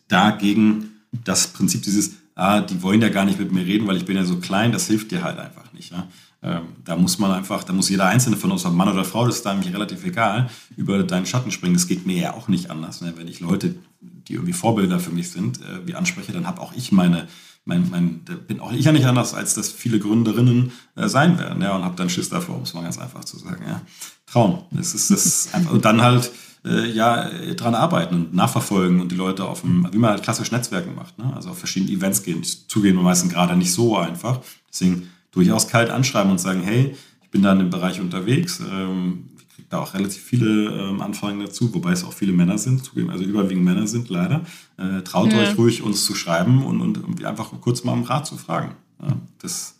[0.08, 0.90] dagegen
[1.24, 4.16] das Prinzip dieses, ah, die wollen ja gar nicht mit mir reden, weil ich bin
[4.16, 5.92] ja so klein, das hilft dir halt einfach nicht.
[5.92, 6.08] Ja?
[6.42, 9.26] Ähm, da muss man einfach, da muss jeder Einzelne von uns, ob Mann oder Frau,
[9.26, 11.74] das ist da eigentlich relativ egal, über deinen Schatten springen.
[11.74, 13.00] Das geht mir ja auch nicht anders.
[13.00, 13.12] Ne?
[13.16, 16.72] Wenn ich Leute, die irgendwie Vorbilder für mich sind, äh, wie anspreche, dann habe auch
[16.72, 17.28] ich meine,
[17.64, 21.62] mein, mein, bin auch ich ja nicht anders, als dass viele Gründerinnen äh, sein werden.
[21.62, 23.64] Ja, und habe dann Schiss davor, um es mal ganz einfach zu sagen.
[23.66, 23.82] Ja.
[24.26, 24.62] Trauen.
[24.70, 25.72] Das ist das einfach.
[25.72, 26.30] Und dann halt
[26.64, 30.50] äh, ja dran arbeiten und nachverfolgen und die Leute auf dem, wie man halt klassisch
[30.52, 31.32] Netzwerken macht, ne?
[31.34, 32.42] also auf verschiedene Events gehen.
[32.42, 34.40] Zugehen meistens gerade nicht so einfach.
[34.70, 38.60] Deswegen durchaus kalt anschreiben und sagen, hey, ich bin da in dem Bereich unterwegs.
[38.60, 39.28] Ähm,
[39.60, 43.10] kriege da auch relativ viele ähm, Anfragen dazu, wobei es auch viele Männer sind, zugeben,
[43.10, 44.42] also überwiegend Männer sind leider.
[44.78, 45.38] Äh, traut ja.
[45.38, 48.74] euch ruhig, uns zu schreiben und, und einfach kurz mal um Rat zu fragen.
[49.02, 49.76] Ja, das,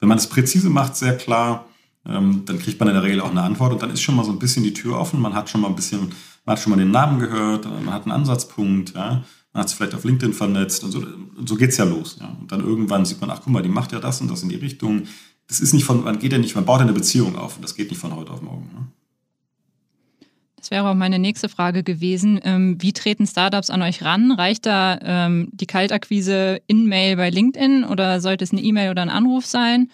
[0.00, 1.66] wenn man es präzise macht, sehr klar,
[2.06, 4.24] ähm, dann kriegt man in der Regel auch eine Antwort und dann ist schon mal
[4.24, 5.20] so ein bisschen die Tür offen.
[5.20, 6.12] Man hat schon mal ein bisschen
[6.44, 9.76] Man hat schon mal den Namen gehört, man hat einen Ansatzpunkt, ja, man hat sich
[9.76, 12.18] vielleicht auf LinkedIn vernetzt und so, und so geht's ja los.
[12.20, 12.36] Ja.
[12.40, 14.48] Und dann irgendwann sieht man, ach guck mal, die macht ja das und das in
[14.48, 15.04] die Richtung.
[15.46, 17.62] Das ist nicht von, man geht ja nicht, man baut ja eine Beziehung auf und
[17.62, 18.68] das geht nicht von heute auf morgen.
[18.72, 18.86] Ne?
[20.64, 22.40] Das wäre auch meine nächste Frage gewesen.
[22.42, 24.32] Ähm, wie treten Startups an euch ran?
[24.32, 29.02] Reicht da ähm, die Kaltakquise in Mail bei LinkedIn oder sollte es eine E-Mail oder
[29.02, 29.90] ein Anruf sein?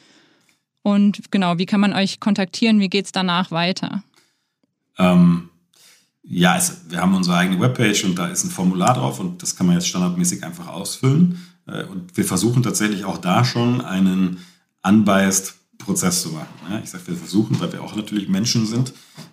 [0.82, 2.78] Und genau, wie kann man euch kontaktieren?
[2.78, 4.04] Wie geht es danach weiter?
[4.96, 5.48] Ähm,
[6.22, 9.56] ja, es, wir haben unsere eigene Webpage und da ist ein Formular drauf und das
[9.56, 11.44] kann man jetzt standardmäßig einfach ausfüllen.
[11.66, 14.38] Äh, und wir versuchen tatsächlich auch da schon einen
[14.84, 16.48] unbiased Prozess zu machen.
[16.82, 18.92] Ich sage, wir versuchen, weil wir auch natürlich Menschen sind,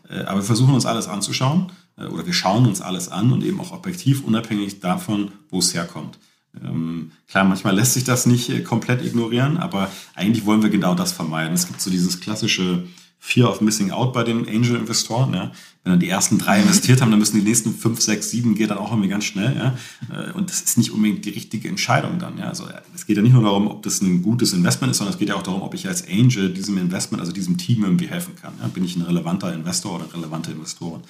[0.09, 3.43] äh, aber wir versuchen uns alles anzuschauen äh, oder wir schauen uns alles an und
[3.43, 6.17] eben auch objektiv, unabhängig davon, wo es herkommt.
[6.63, 10.95] Ähm, klar, manchmal lässt sich das nicht äh, komplett ignorieren, aber eigentlich wollen wir genau
[10.95, 11.53] das vermeiden.
[11.53, 12.87] Es gibt so dieses klassische
[13.19, 15.33] Fear of Missing Out bei den Angel-Investoren.
[15.33, 15.51] Ja.
[15.83, 18.69] Wenn dann die ersten drei investiert haben, dann müssen die nächsten fünf, sechs, sieben geht
[18.69, 19.55] dann auch irgendwie ganz schnell.
[19.55, 19.75] Ja.
[20.15, 22.37] Äh, und das ist nicht unbedingt die richtige Entscheidung dann.
[22.37, 22.45] Ja.
[22.45, 25.19] Also es geht ja nicht nur darum, ob das ein gutes Investment ist, sondern es
[25.19, 28.35] geht ja auch darum, ob ich als Angel diesem Investment, also diesem Team irgendwie helfen
[28.35, 28.53] kann.
[28.61, 28.67] Ja.
[28.67, 31.01] Bin ich ein relevanter Investor oder relevante Investoren?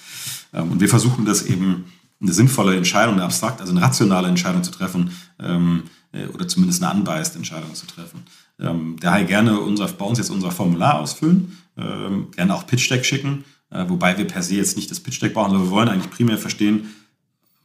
[0.53, 1.86] Ähm, und wir versuchen das eben
[2.20, 6.84] eine sinnvolle Entscheidung, eine abstrakt, also eine rationale Entscheidung zu treffen ähm, äh, oder zumindest
[6.84, 8.24] eine unbiased Entscheidung zu treffen.
[8.60, 13.06] Ähm, daher gerne unser, bei uns jetzt unser Formular ausfüllen ähm, gerne auch Pitch Deck
[13.06, 15.90] schicken, äh, wobei wir per se jetzt nicht das Pitch Deck brauchen, sondern wir wollen
[15.90, 16.88] eigentlich primär verstehen,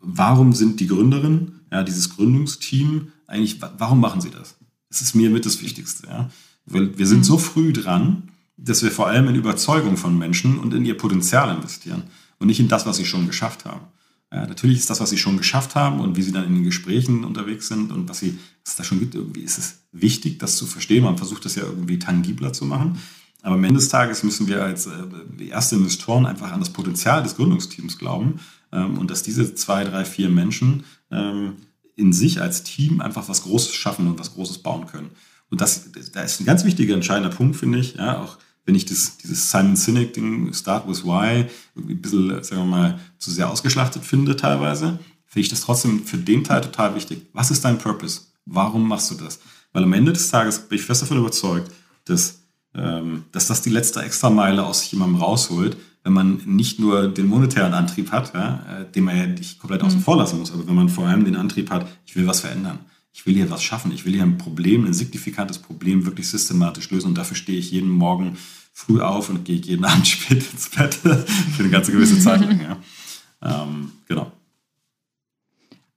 [0.01, 4.57] warum sind die Gründerinnen, ja, dieses Gründungsteam, eigentlich, warum machen sie das?
[4.89, 6.07] Das ist mir mit das Wichtigste.
[6.07, 6.31] Ja?
[6.67, 7.25] Wir sind mhm.
[7.25, 11.55] so früh dran, dass wir vor allem in Überzeugung von Menschen und in ihr Potenzial
[11.55, 12.05] investieren
[12.39, 13.87] und nicht in das, was sie schon geschafft haben.
[14.33, 16.65] Ja, natürlich ist das, was sie schon geschafft haben und wie sie dann in den
[16.65, 20.39] Gesprächen unterwegs sind und was, sie, was es da schon gibt, irgendwie ist es wichtig,
[20.39, 21.05] das zu verstehen.
[21.05, 22.99] Man versucht das ja irgendwie tangibler zu machen.
[23.43, 27.23] Aber am Ende des Tages müssen wir als äh, erste Investoren einfach an das Potenzial
[27.23, 28.41] des Gründungsteams glauben
[28.73, 31.57] ähm, und dass diese zwei, drei, vier Menschen ähm,
[31.97, 35.11] in sich als Team einfach was Großes schaffen und was Großes bauen können.
[35.51, 38.87] Und das, da ist ein ganz wichtiger, entscheidender Punkt, finde ich, ja, auch wenn ich
[38.87, 43.51] das, dieses Simon Sinek-Ding, Start with Why, irgendwie ein bisschen, sagen wir mal, zu sehr
[43.51, 47.27] ausgeschlachtet finde teilweise, finde ich das trotzdem für den Teil total wichtig.
[47.33, 48.23] Was ist dein Purpose?
[48.47, 49.41] Warum machst du das?
[49.73, 51.71] Weil am Ende des Tages bin ich fest davon überzeugt,
[52.05, 52.42] dass
[52.73, 58.11] dass das die letzte Extrameile aus jemandem rausholt, wenn man nicht nur den monetären Antrieb
[58.11, 60.03] hat, ja, äh, den man ja nicht komplett außen mhm.
[60.03, 62.81] vor lassen muss, aber wenn man vor allem den Antrieb hat, ich will was verändern.
[63.13, 63.93] Ich will hier was schaffen.
[63.93, 67.09] Ich will hier ein Problem, ein signifikantes Problem wirklich systematisch lösen.
[67.09, 68.39] Und dafür stehe ich jeden Morgen
[68.73, 71.27] früh auf und gehe jeden Abend spät ins Bett für
[71.59, 72.61] eine ganze gewisse Zeit lang.
[72.61, 73.65] Ja.
[73.65, 74.33] Ähm, genau.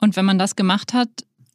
[0.02, 1.10] Und wenn man das gemacht hat,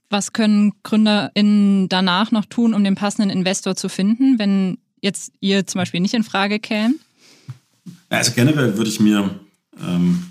[0.08, 5.66] was können GründerInnen danach noch tun, um den passenden Investor zu finden, wenn jetzt ihr
[5.66, 7.00] zum Beispiel nicht in Frage kämen?
[8.08, 9.40] Also generell würde ich mir,
[9.80, 10.24] ähm,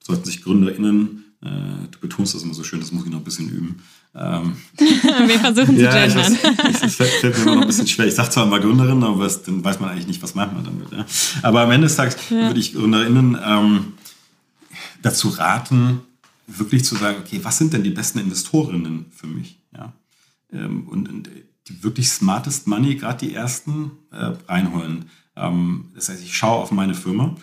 [0.00, 3.24] sollten sich GründerInnen, äh, du betonst das immer so schön, das muss ich noch ein
[3.24, 3.82] bisschen üben.
[4.14, 6.38] Ähm, Wir versuchen zu ja, gendern.
[6.82, 8.06] Es fällt, mir immer noch ein bisschen schwer.
[8.06, 10.64] Ich sage zwar immer Gründerin, aber was, dann weiß man eigentlich nicht, was meint man
[10.64, 10.92] damit.
[10.92, 11.04] Ja?
[11.42, 12.46] Aber am Ende des Tages ja.
[12.46, 13.94] würde ich GründerInnen ähm,
[15.02, 16.00] dazu raten,
[16.46, 19.58] wirklich zu sagen, okay, was sind denn die besten Investorinnen für mich?
[19.76, 19.92] Ja?
[20.52, 21.28] Ähm, und, und
[21.68, 25.06] die wirklich smartest Money, gerade die ersten, äh, reinholen.
[25.36, 27.34] Ähm, das heißt, ich schaue auf meine Firma,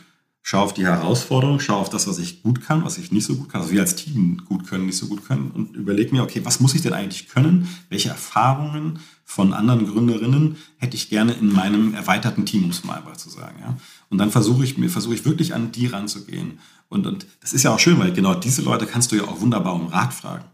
[0.43, 3.36] schaue auf die Herausforderung, schaue auf das, was ich gut kann, was ich nicht so
[3.36, 6.24] gut kann, also wir als Team gut können, nicht so gut können und überlege mir,
[6.24, 7.67] okay, was muss ich denn eigentlich können?
[7.89, 13.01] Welche Erfahrungen von anderen Gründerinnen hätte ich gerne in meinem erweiterten Team, um es mal
[13.15, 13.57] zu sagen.
[13.61, 13.78] Ja?
[14.09, 16.59] Und dann versuche ich mir, versuche ich wirklich an die ranzugehen.
[16.89, 19.39] Und, und das ist ja auch schön, weil genau diese Leute kannst du ja auch
[19.39, 20.45] wunderbar um Rat fragen.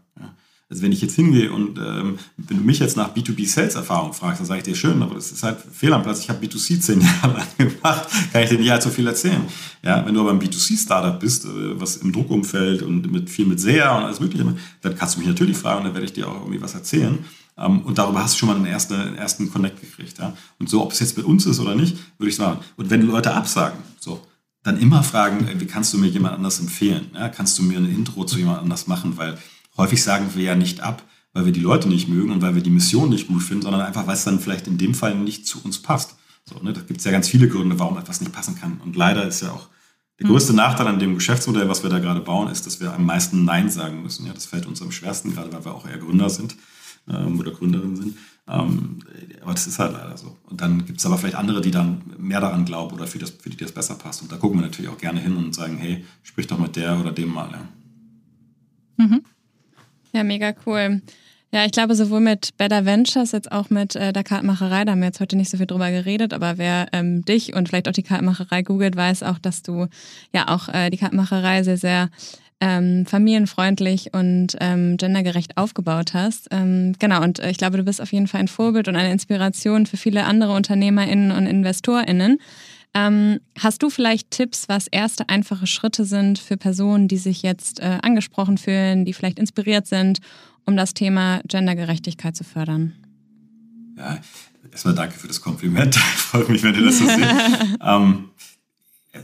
[0.70, 4.46] Also wenn ich jetzt hingehe und ähm, wenn du mich jetzt nach B2B-Sales-Erfahrung fragst, dann
[4.46, 6.20] sage ich dir schön, aber das ist halt fehl am Platz.
[6.20, 9.40] Ich habe B2C zehn Jahre lang gemacht, kann ich dir nicht allzu viel erzählen.
[9.82, 13.60] Ja, wenn du aber ein B2C-Startup bist, äh, was im Druckumfeld und mit viel mit
[13.60, 14.44] SEA und alles mögliche,
[14.82, 17.18] dann kannst du mich natürlich fragen, dann werde ich dir auch irgendwie was erzählen.
[17.56, 20.18] Um, ähm, und darüber hast du schon mal einen ersten, einen ersten Connect gekriegt.
[20.18, 20.34] Ja?
[20.58, 22.60] Und so, ob es jetzt mit uns ist oder nicht, würde ich sagen.
[22.76, 24.20] Und wenn Leute absagen, so,
[24.62, 27.06] dann immer fragen, wie kannst du mir jemand anders empfehlen?
[27.14, 27.28] Ja?
[27.30, 29.16] Kannst du mir ein Intro zu jemand anders machen?
[29.16, 29.38] Weil
[29.78, 31.02] häufig sagen wir ja nicht ab,
[31.32, 33.80] weil wir die Leute nicht mögen und weil wir die Mission nicht gut finden, sondern
[33.82, 36.16] einfach, weil es dann vielleicht in dem Fall nicht zu uns passt.
[36.44, 36.72] So, ne?
[36.72, 38.80] Da gibt es ja ganz viele Gründe, warum etwas nicht passen kann.
[38.84, 39.68] Und leider ist ja auch
[40.18, 40.32] der hm.
[40.32, 43.44] größte Nachteil an dem Geschäftsmodell, was wir da gerade bauen, ist, dass wir am meisten
[43.44, 44.26] Nein sagen müssen.
[44.26, 46.56] Ja, das fällt uns am schwersten, gerade weil wir auch eher Gründer sind
[47.08, 48.16] ähm, oder Gründerinnen sind.
[48.48, 49.00] Ähm,
[49.42, 50.36] aber das ist halt leider so.
[50.46, 53.30] Und dann gibt es aber vielleicht andere, die dann mehr daran glauben oder für, das,
[53.30, 54.22] für die das besser passt.
[54.22, 56.98] Und da gucken wir natürlich auch gerne hin und sagen, hey, sprich doch mit der
[56.98, 57.50] oder dem mal.
[57.52, 59.06] Ja.
[59.06, 59.22] Mhm.
[60.18, 61.00] Ja, mega cool.
[61.52, 64.98] Ja, ich glaube, sowohl mit Better Ventures, jetzt auch mit äh, der Kartenmacherei, da haben
[64.98, 67.92] wir jetzt heute nicht so viel drüber geredet, aber wer ähm, dich und vielleicht auch
[67.92, 69.86] die Kartenmacherei googelt, weiß auch, dass du
[70.34, 72.10] ja auch äh, die Kartenmacherei sehr, sehr
[72.60, 76.48] ähm, familienfreundlich und ähm, gendergerecht aufgebaut hast.
[76.50, 79.12] Ähm, genau, und äh, ich glaube, du bist auf jeden Fall ein Vorbild und eine
[79.12, 82.40] Inspiration für viele andere UnternehmerInnen und InvestorInnen.
[82.94, 87.80] Ähm, hast du vielleicht Tipps, was erste einfache Schritte sind für Personen, die sich jetzt
[87.80, 90.20] äh, angesprochen fühlen, die vielleicht inspiriert sind
[90.68, 92.92] um das Thema Gendergerechtigkeit zu fördern?
[93.96, 94.18] Ja,
[94.70, 95.94] erstmal danke für das Kompliment.
[96.16, 97.78] Freut mich, wenn du das so siehst.
[97.80, 98.28] ähm,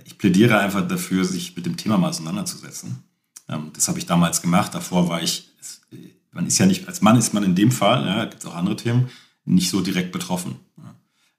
[0.06, 3.04] ich plädiere einfach dafür, sich mit dem Thema mal auseinanderzusetzen.
[3.46, 4.74] Ähm, das habe ich damals gemacht.
[4.74, 5.50] Davor war ich,
[6.32, 8.54] man ist ja nicht, als Mann ist man in dem Fall, ja, gibt es auch
[8.54, 9.10] andere Themen,
[9.44, 10.56] nicht so direkt betroffen.
[10.78, 10.94] Ähm,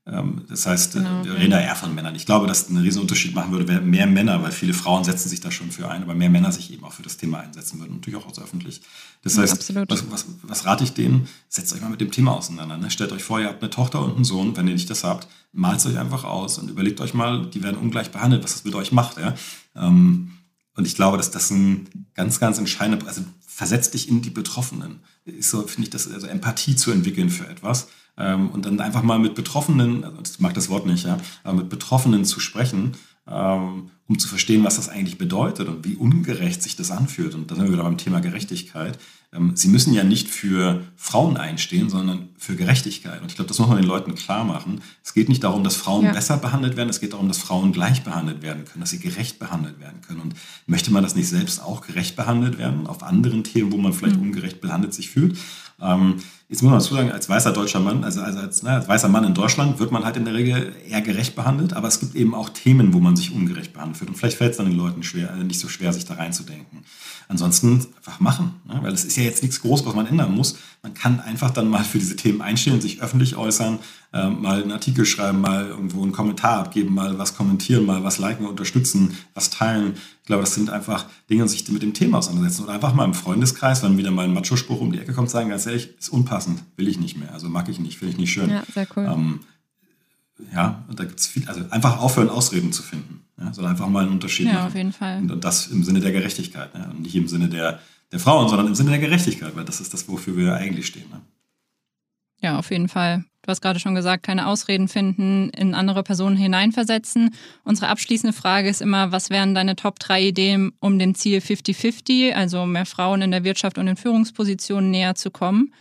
[0.06, 2.14] das heißt, äh, genau, wir reden da eher von Männern.
[2.14, 5.42] Ich glaube, dass ein Riesenunterschied machen würde, wäre mehr Männer, weil viele Frauen setzen sich
[5.42, 7.96] da schon für ein, aber mehr Männer sich eben auch für das Thema einsetzen würden,
[7.96, 8.82] natürlich auch öffentlich.
[9.24, 11.28] Das heißt, ja, was, was, was, rate ich denen?
[11.50, 12.78] Setzt euch mal mit dem Thema auseinander.
[12.78, 12.92] Ne?
[12.92, 15.28] Stellt euch vor, ihr habt eine Tochter und einen Sohn, wenn ihr nicht das habt,
[15.54, 18.64] malt es euch einfach aus und überlegt euch mal, die werden ungleich behandelt, was das
[18.64, 19.18] mit euch macht.
[19.18, 19.34] Ja?
[19.76, 20.34] Ähm,
[20.76, 25.00] und ich glaube, dass das ein ganz, ganz entscheidender, also versetzt dich in die Betroffenen.
[25.24, 27.88] Ist so, finde ich, das, also Empathie zu entwickeln für etwas
[28.18, 31.58] ähm, und dann einfach mal mit Betroffenen, also ich mag das Wort nicht, ja, aber
[31.58, 32.94] mit Betroffenen zu sprechen,
[33.28, 37.34] ähm, um zu verstehen, was das eigentlich bedeutet und wie ungerecht sich das anfühlt.
[37.34, 39.00] Und da sind wir wieder beim Thema Gerechtigkeit.
[39.34, 43.22] Ähm, sie müssen ja nicht für Frauen einstehen, sondern für Gerechtigkeit.
[43.22, 44.82] Und ich glaube, das muss man den Leuten klar machen.
[45.04, 46.12] Es geht nicht darum, dass Frauen ja.
[46.12, 49.40] besser behandelt werden, es geht darum, dass Frauen gleich behandelt werden können, dass sie gerecht
[49.40, 50.22] behandelt werden können.
[50.22, 50.36] Und
[50.68, 54.18] möchte man das nicht selbst auch gerecht behandelt werden auf anderen Themen, wo man vielleicht
[54.18, 54.24] mhm.
[54.24, 55.38] ungerecht behandelt sich fühlt?
[55.82, 56.16] Ähm,
[56.48, 59.10] jetzt muss man dazu sagen, als weißer deutscher Mann, also, also als, ne, als, weißer
[59.10, 62.16] Mann in Deutschland wird man halt in der Regel eher gerecht behandelt, aber es gibt
[62.16, 64.10] eben auch Themen, wo man sich ungerecht behandelt wird.
[64.10, 66.86] Und vielleicht fällt es dann den Leuten schwer, also nicht so schwer, sich da reinzudenken.
[67.28, 68.80] Ansonsten einfach machen, ne?
[68.82, 70.58] weil es ist ja jetzt nichts Großes, was man ändern muss.
[70.84, 73.80] Man kann einfach dann mal für diese Themen einstehen, sich öffentlich äußern,
[74.14, 78.20] äh, mal einen Artikel schreiben, mal irgendwo einen Kommentar abgeben, mal was kommentieren, mal was
[78.20, 79.96] liken, unterstützen, was teilen.
[80.26, 82.64] Ich glaube, das sind einfach Dinge, sich mit dem Thema auseinandersetzen.
[82.64, 85.50] Oder einfach mal im Freundeskreis, wenn wieder mal ein Macho-Spruch um die Ecke kommt, sagen,
[85.50, 87.32] ganz ehrlich, ist unpassend, will ich nicht mehr.
[87.32, 88.50] Also mag ich nicht, finde ich nicht schön.
[88.50, 89.06] Ja, sehr cool.
[89.06, 89.42] Ähm,
[90.52, 93.88] ja, und da gibt es viel, also einfach aufhören, Ausreden zu finden, ja, sondern einfach
[93.88, 94.68] mal einen Unterschied ja, machen.
[94.68, 95.20] auf jeden Fall.
[95.20, 97.80] Und, und das im Sinne der Gerechtigkeit, ja, und nicht im Sinne der,
[98.12, 101.08] der Frauen, sondern im Sinne der Gerechtigkeit, weil das ist das, wofür wir eigentlich stehen.
[101.12, 101.22] Ne?
[102.42, 103.26] Ja, auf jeden Fall.
[103.46, 107.30] Du hast gerade schon gesagt, keine Ausreden finden, in andere Personen hineinversetzen.
[107.64, 112.32] Unsere abschließende Frage ist immer, was wären deine Top 3 Ideen, um dem Ziel 50-50,
[112.32, 115.72] also mehr Frauen in der Wirtschaft und in Führungspositionen näher zu kommen?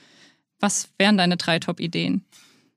[0.60, 2.26] Was wären deine drei Top-Ideen?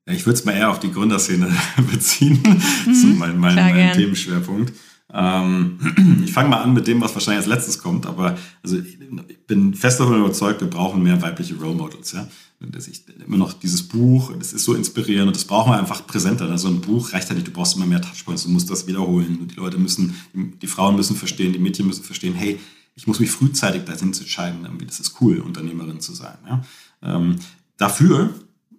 [0.05, 1.53] Ich würde es mal eher auf die Gründerszene
[1.91, 4.71] beziehen, mhm, zu meinem, mein, mein Themenschwerpunkt.
[5.13, 8.97] Ähm, ich fange mal an mit dem, was wahrscheinlich als letztes kommt, aber also ich
[9.47, 12.13] bin fest davon überzeugt, wir brauchen mehr weibliche Role Models.
[12.13, 12.27] Ja?
[12.59, 16.07] Das ist immer noch dieses Buch, das ist so inspirierend und das brauchen wir einfach
[16.07, 16.49] präsenter.
[16.49, 19.47] Also ein Buch reicht ja nicht, du brauchst immer mehr Touchpoints, du musst das wiederholen.
[19.47, 22.59] Die Leute müssen, die Frauen müssen verstehen, die Mädchen müssen verstehen, hey,
[22.95, 26.37] ich muss mich frühzeitig dahin zu entscheiden, irgendwie, das ist cool, Unternehmerin zu sein.
[26.47, 26.63] Ja?
[27.03, 27.35] Ähm,
[27.77, 28.33] dafür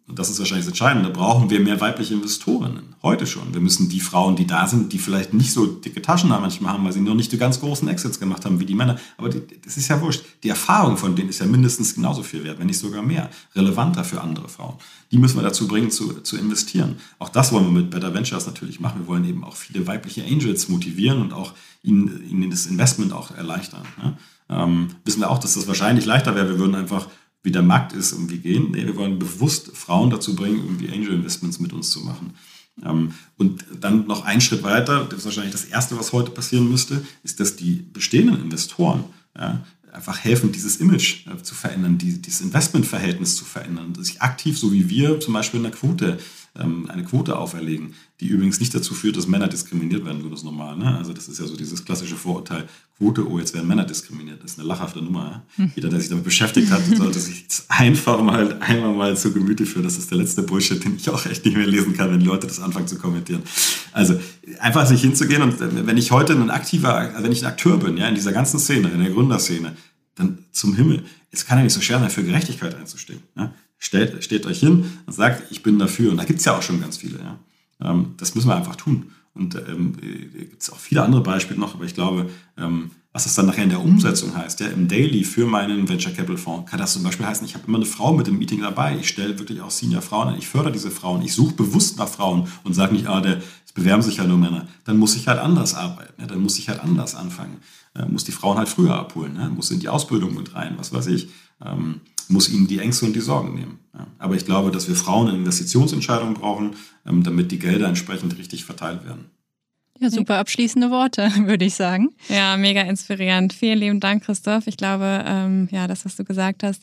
[0.09, 2.95] und das ist wahrscheinlich das Entscheidende, brauchen wir mehr weibliche Investorinnen.
[3.03, 3.53] Heute schon.
[3.53, 6.73] Wir müssen die Frauen, die da sind, die vielleicht nicht so dicke Taschen haben manchmal
[6.73, 8.99] haben, weil sie noch nicht die ganz großen Exits gemacht haben wie die Männer.
[9.19, 10.25] Aber die, das ist ja wurscht.
[10.43, 13.29] Die Erfahrung von denen ist ja mindestens genauso viel wert, wenn nicht sogar mehr.
[13.55, 14.77] Relevanter für andere Frauen.
[15.13, 16.97] Die müssen wir dazu bringen, zu, zu investieren.
[17.19, 19.01] Auch das wollen wir mit Better Ventures natürlich machen.
[19.03, 21.53] Wir wollen eben auch viele weibliche Angels motivieren und auch
[21.83, 23.83] ihnen, ihnen das Investment auch erleichtern.
[24.03, 24.17] Ne?
[24.49, 26.49] Ähm, wissen wir auch, dass das wahrscheinlich leichter wäre.
[26.49, 27.09] Wir würden einfach
[27.43, 28.73] wie der Markt ist, irgendwie gehen.
[28.73, 32.35] Nee, wir wollen bewusst Frauen dazu bringen, irgendwie Angel Investments mit uns zu machen.
[32.85, 36.69] Ähm, und dann noch einen Schritt weiter, das ist wahrscheinlich das Erste, was heute passieren
[36.69, 39.05] müsste, ist, dass die bestehenden Investoren
[39.37, 44.59] ja, einfach helfen, dieses Image äh, zu verändern, die, dieses Investmentverhältnis zu verändern, sich aktiv,
[44.59, 46.19] so wie wir zum Beispiel in der Quote
[46.55, 50.77] eine Quote auferlegen, die übrigens nicht dazu führt, dass Männer diskriminiert werden, so das normal.
[50.77, 50.97] Ne?
[50.97, 52.69] Also das ist ja so dieses klassische Vorurteil,
[52.99, 54.43] Quote, oh, jetzt werden Männer diskriminiert.
[54.43, 55.45] Das ist eine lachhafte Nummer.
[55.57, 55.65] Ja?
[55.65, 55.73] Hm.
[55.77, 59.85] Jeder, der sich damit beschäftigt hat, sollte sich einfach mal einmal mal zu Gemüte führen.
[59.85, 62.49] Das ist der letzte Bullshit, den ich auch echt nicht mehr lesen kann, wenn Leute
[62.49, 63.43] das anfangen zu kommentieren.
[63.93, 64.19] Also
[64.59, 67.97] einfach sich hinzugehen und wenn ich heute ein aktiver, also wenn ich ein Akteur bin,
[67.97, 69.77] ja, in dieser ganzen Szene, in der Gründerszene,
[70.17, 73.21] dann zum Himmel, es kann ja nicht so schwer sein, für Gerechtigkeit einzustehen.
[73.37, 73.53] Ja?
[73.79, 76.11] Stellt, steht euch hin und sagt, ich bin dafür.
[76.11, 77.19] Und da gibt es ja auch schon ganz viele.
[77.19, 77.39] Ja.
[77.81, 79.13] Ähm, das müssen wir einfach tun.
[79.35, 83.25] Und ähm, äh, gibt es auch viele andere Beispiele noch, aber ich glaube, ähm, was
[83.25, 86.71] das dann nachher in der Umsetzung heißt, ja, im Daily für meinen Venture Capital Fonds,
[86.71, 89.09] kann das zum Beispiel heißen, ich habe immer eine Frau mit dem Meeting dabei, ich
[89.09, 92.49] stelle wirklich auch Senior Frauen an, ich fördere diese Frauen, ich suche bewusst nach Frauen
[92.65, 94.69] und sage nicht, ah, der, es bewerben sich ja nur Männer.
[94.85, 97.59] Dann muss ich halt anders arbeiten, ja, dann muss ich halt anders anfangen,
[97.95, 100.93] äh, muss die Frauen halt früher abholen, ne, muss in die Ausbildung mit rein, was
[100.93, 101.29] weiß ich.
[101.65, 103.79] Ähm, muss ihnen die Ängste und die Sorgen nehmen.
[103.95, 104.07] Ja.
[104.19, 106.77] Aber ich glaube, dass wir Frauen eine Investitionsentscheidung brauchen,
[107.07, 109.31] ähm, damit die Gelder entsprechend richtig verteilt werden.
[110.01, 112.11] Ja, super abschließende Worte, würde ich sagen.
[112.29, 113.53] Ja, mega inspirierend.
[113.53, 114.67] Vielen lieben Dank, Christoph.
[114.67, 116.83] Ich glaube, ähm, ja, das, was du gesagt hast,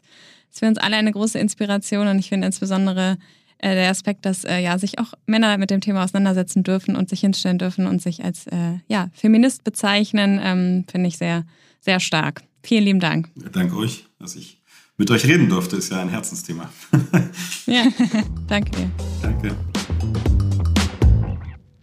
[0.51, 3.17] ist für uns alle eine große Inspiration und ich finde insbesondere
[3.59, 7.09] äh, der Aspekt, dass äh, ja sich auch Männer mit dem Thema auseinandersetzen dürfen und
[7.09, 11.45] sich hinstellen dürfen und sich als äh, ja, Feminist bezeichnen, ähm, finde ich sehr,
[11.79, 12.43] sehr stark.
[12.63, 13.29] Vielen lieben Dank.
[13.41, 14.54] Ja, danke euch, dass ich
[14.97, 15.75] mit euch reden durfte.
[15.75, 16.69] Ist ja ein Herzensthema.
[17.65, 17.83] ja,
[18.47, 18.91] danke dir.
[19.21, 19.55] Danke.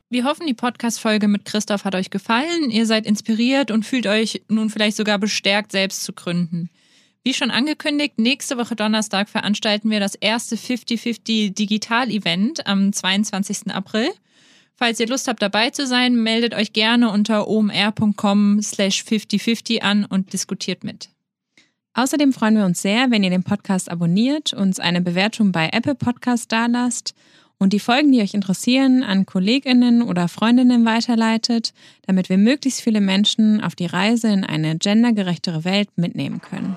[0.09, 2.71] Wir hoffen, die Podcast-Folge mit Christoph hat euch gefallen.
[2.71, 6.69] Ihr seid inspiriert und fühlt euch nun vielleicht sogar bestärkt, selbst zu gründen.
[7.25, 13.73] Wie schon angekündigt, nächste Woche Donnerstag veranstalten wir das erste 50-50 Digital-Event am 22.
[13.73, 14.11] April.
[14.75, 20.05] Falls ihr Lust habt, dabei zu sein, meldet euch gerne unter omr.com slash 5050 an
[20.05, 21.09] und diskutiert mit.
[21.95, 25.95] Außerdem freuen wir uns sehr, wenn ihr den Podcast abonniert, uns eine Bewertung bei Apple
[25.95, 27.15] Podcast dalasst
[27.59, 31.75] und die Folgen, die euch interessieren, an Kolleginnen oder Freundinnen weiterleitet,
[32.07, 36.77] damit wir möglichst viele Menschen auf die Reise in eine gendergerechtere Welt mitnehmen können.